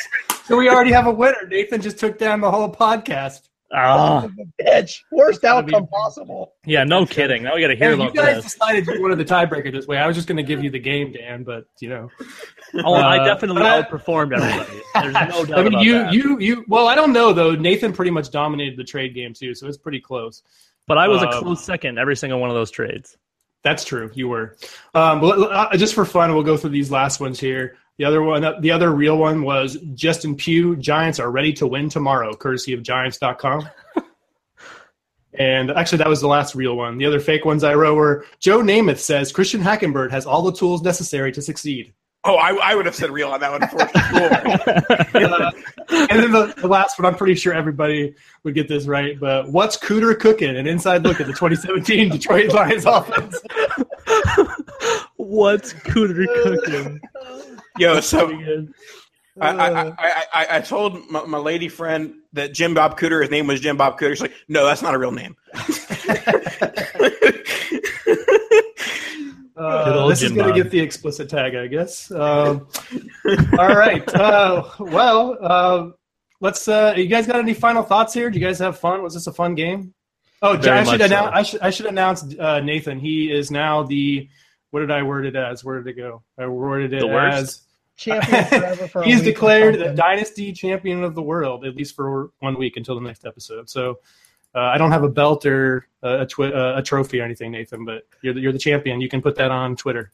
[0.47, 1.47] So we already have a winner.
[1.49, 3.48] Nathan just took down the whole podcast.
[3.71, 5.03] Oh, Bitch.
[5.13, 6.55] Worst Gotta be- outcome possible.
[6.65, 7.43] yeah, no kidding.
[7.43, 8.53] Now we gotta hear Hey, you about guys this.
[8.55, 9.99] decided you wanted the tiebreaker this way.
[9.99, 12.09] I was just going to give you the game, Dan, but you know.
[12.83, 14.81] Oh, I Uh, definitely but- outperformed everybody.
[14.95, 16.13] There's no doubt I mean, about you, that.
[16.15, 16.65] you, you.
[16.67, 17.55] Well, I don't know though.
[17.55, 20.43] Nathan pretty much dominated the trade game too, so it's pretty close.
[20.87, 23.19] but I was a um, close second every single one of those trades.
[23.65, 24.11] That's true.
[24.15, 24.57] You were.
[24.95, 27.77] Um, but, uh, just for fun, we'll go through these last ones here.
[27.99, 30.77] The other one, uh, the other real one was Justin Pugh.
[30.77, 33.69] Giants are ready to win tomorrow, courtesy of Giants.com.
[35.35, 36.97] and actually, that was the last real one.
[36.97, 40.53] The other fake ones I wrote were Joe Namath says Christian Hackenberg has all the
[40.53, 41.93] tools necessary to succeed.
[42.25, 45.33] Oh, I, I would have said real on that one for sure.
[45.35, 45.51] Uh,
[46.11, 49.19] and then the, the last one, I'm pretty sure everybody would get this right.
[49.19, 50.57] But what's Cooter cooking?
[50.57, 53.41] An inside look at the 2017 Detroit Lions offense.
[55.17, 57.01] What's Cooter cooking?
[57.95, 58.73] Yo, so good.
[59.41, 63.31] I, I, I, I, I told my, my lady friend that Jim Bob Cooter, his
[63.31, 64.11] name was Jim Bob Cooter.
[64.11, 65.37] She's like, no, that's not a real name.
[69.57, 72.11] Uh, Good old this is going to get the explicit tag, I guess.
[72.13, 72.69] Um,
[73.59, 74.07] all right.
[74.15, 75.89] Uh, well, uh,
[76.41, 76.69] let's.
[76.69, 78.31] Uh, you guys got any final thoughts here?
[78.31, 79.03] Do you guys have fun?
[79.03, 79.95] Was this a fun game?
[80.43, 81.27] Oh, Very I should much announce.
[81.27, 81.33] so.
[81.35, 81.61] I should.
[81.61, 83.01] I should announce uh, Nathan.
[83.01, 84.29] He is now the.
[84.71, 85.65] What did I word it as?
[85.65, 86.23] Where did it go?
[86.39, 87.37] I worded it The worst?
[87.37, 87.61] as.
[87.99, 92.59] Champion forever for He's declared the dynasty champion of the world, at least for one
[92.59, 93.69] week until the next episode.
[93.69, 93.99] So.
[94.55, 97.53] Uh, I don't have a belt or a, a, twi- uh, a trophy or anything,
[97.53, 98.99] Nathan, but you're the, you're the champion.
[98.99, 100.11] You can put that on Twitter.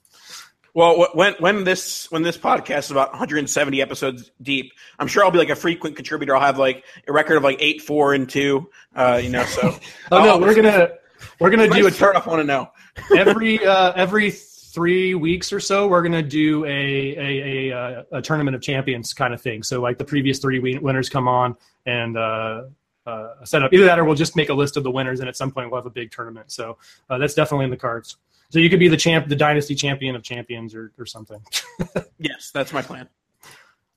[0.75, 5.31] Well, when when this when this podcast is about 170 episodes deep, I'm sure I'll
[5.31, 6.35] be like a frequent contributor.
[6.35, 8.69] I'll have like a record of like eight, four, and two.
[8.95, 9.79] Uh, you know, so
[10.11, 10.91] Oh no, we're gonna
[11.39, 12.27] we're gonna do do a a turn off.
[12.27, 12.71] Want to know?
[13.17, 14.33] every uh, every
[14.75, 15.87] three weeks or so.
[15.87, 19.63] We're gonna do a a, a uh, a tournament of champions kind of thing.
[19.63, 21.57] So like the previous three winners come on
[21.87, 22.65] and uh,
[23.07, 25.29] uh, set up either that or we'll just make a list of the winners and
[25.29, 26.51] at some point we'll have a big tournament.
[26.51, 26.77] So
[27.09, 28.17] uh, that's definitely in the cards.
[28.51, 31.41] So you could be the champ, the dynasty champion of champions or or something.
[32.19, 33.09] Yes, that's my plan.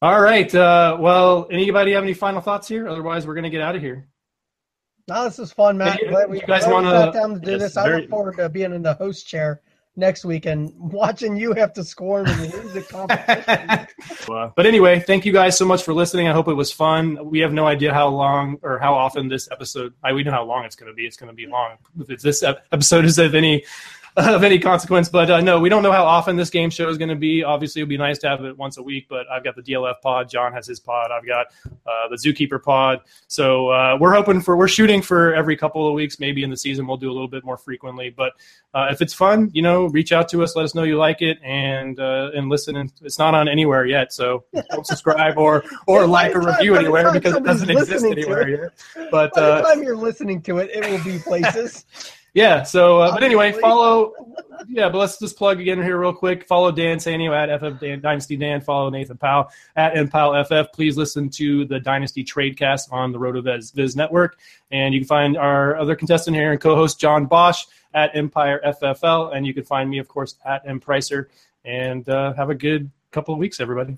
[0.01, 0.53] All right.
[0.53, 2.87] Uh, well, anybody have any final thoughts here?
[2.87, 4.07] Otherwise, we're gonna get out of here.
[5.07, 5.99] No, this is fun, Matt.
[6.01, 7.77] Hey, Glad we, you guys wanna- down to do Yes, this.
[7.77, 9.61] I very- look forward to being in the host chair
[9.97, 12.23] next week and watching you have to score
[12.89, 13.87] competition.
[14.27, 16.27] But anyway, thank you guys so much for listening.
[16.27, 17.29] I hope it was fun.
[17.29, 19.93] We have no idea how long or how often this episode.
[20.03, 21.05] I we know how long it's going to be.
[21.05, 21.77] It's going to be long.
[22.07, 23.63] If this episode is of any
[24.35, 26.97] of any consequence, but uh, no, we don't know how often this game show is
[26.97, 27.43] going to be.
[27.43, 29.05] Obviously, it'd be nice to have it once a week.
[29.07, 30.27] But I've got the DLF pod.
[30.27, 31.11] John has his pod.
[31.11, 31.47] I've got
[31.85, 33.01] uh, the Zookeeper pod.
[33.27, 36.19] So uh, we're hoping for we're shooting for every couple of weeks.
[36.19, 38.09] Maybe in the season we'll do a little bit more frequently.
[38.09, 38.33] But
[38.73, 40.55] uh, if it's fun, you know, reach out to us.
[40.55, 42.75] Let us know you like it and uh, and listen.
[42.75, 47.11] And it's not on anywhere yet, so don't subscribe or or like or review anywhere
[47.13, 48.59] because it doesn't exist anywhere it-
[48.95, 49.09] yet.
[49.11, 51.85] But By the uh, time you're listening to it, it will be places.
[52.37, 52.63] yeah.
[52.63, 54.13] So, uh, but anyway, follow.
[54.67, 56.45] Yeah, but let's just plug again here real quick.
[56.47, 58.61] Follow Dan Sainio at FF Dan, Dynasty Dan.
[58.61, 60.71] Follow Nathan Powell at NPowell FF.
[60.71, 64.37] Please listen to the Dynasty Tradecast on the RotoViz Viz Network,
[64.71, 69.35] and you can find our other contestant here and co-host John Bosch at Empire FFL,
[69.35, 71.25] and you can find me, of course, at M Pricer.
[71.65, 73.97] And uh, have a good couple of weeks, everybody.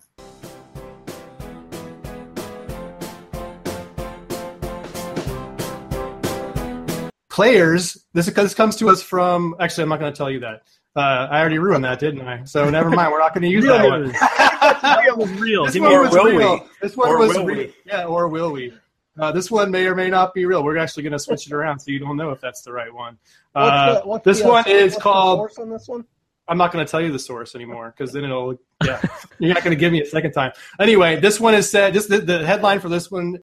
[7.40, 10.62] Players this this comes to us from actually i'm not going to tell you that
[10.96, 12.44] Uh, I already ruined that, didn't I?
[12.54, 13.12] So never mind.
[13.12, 14.04] We're not going to use that one.
[14.12, 15.64] That was real.
[15.66, 16.54] This one Or was real.
[16.58, 16.62] we?
[16.82, 17.58] This one Or was will real.
[17.68, 17.74] we?
[17.86, 18.74] Yeah, or will we?
[19.22, 20.62] Uh, this one may or may not be real.
[20.64, 22.94] We're actually going to switch it around, so you don't know if that's the right
[23.06, 23.14] one.
[23.56, 25.38] Uh, What's the- what's this the, uh, one is what's called.
[25.40, 26.04] source on this one?
[26.50, 28.56] I'm not going to tell you the source anymore because then it'll.
[28.84, 29.00] Yeah,
[29.40, 30.52] you're not going to give me a second time.
[30.80, 31.94] Anyway, this one is said.
[31.94, 33.38] This the, the headline for this one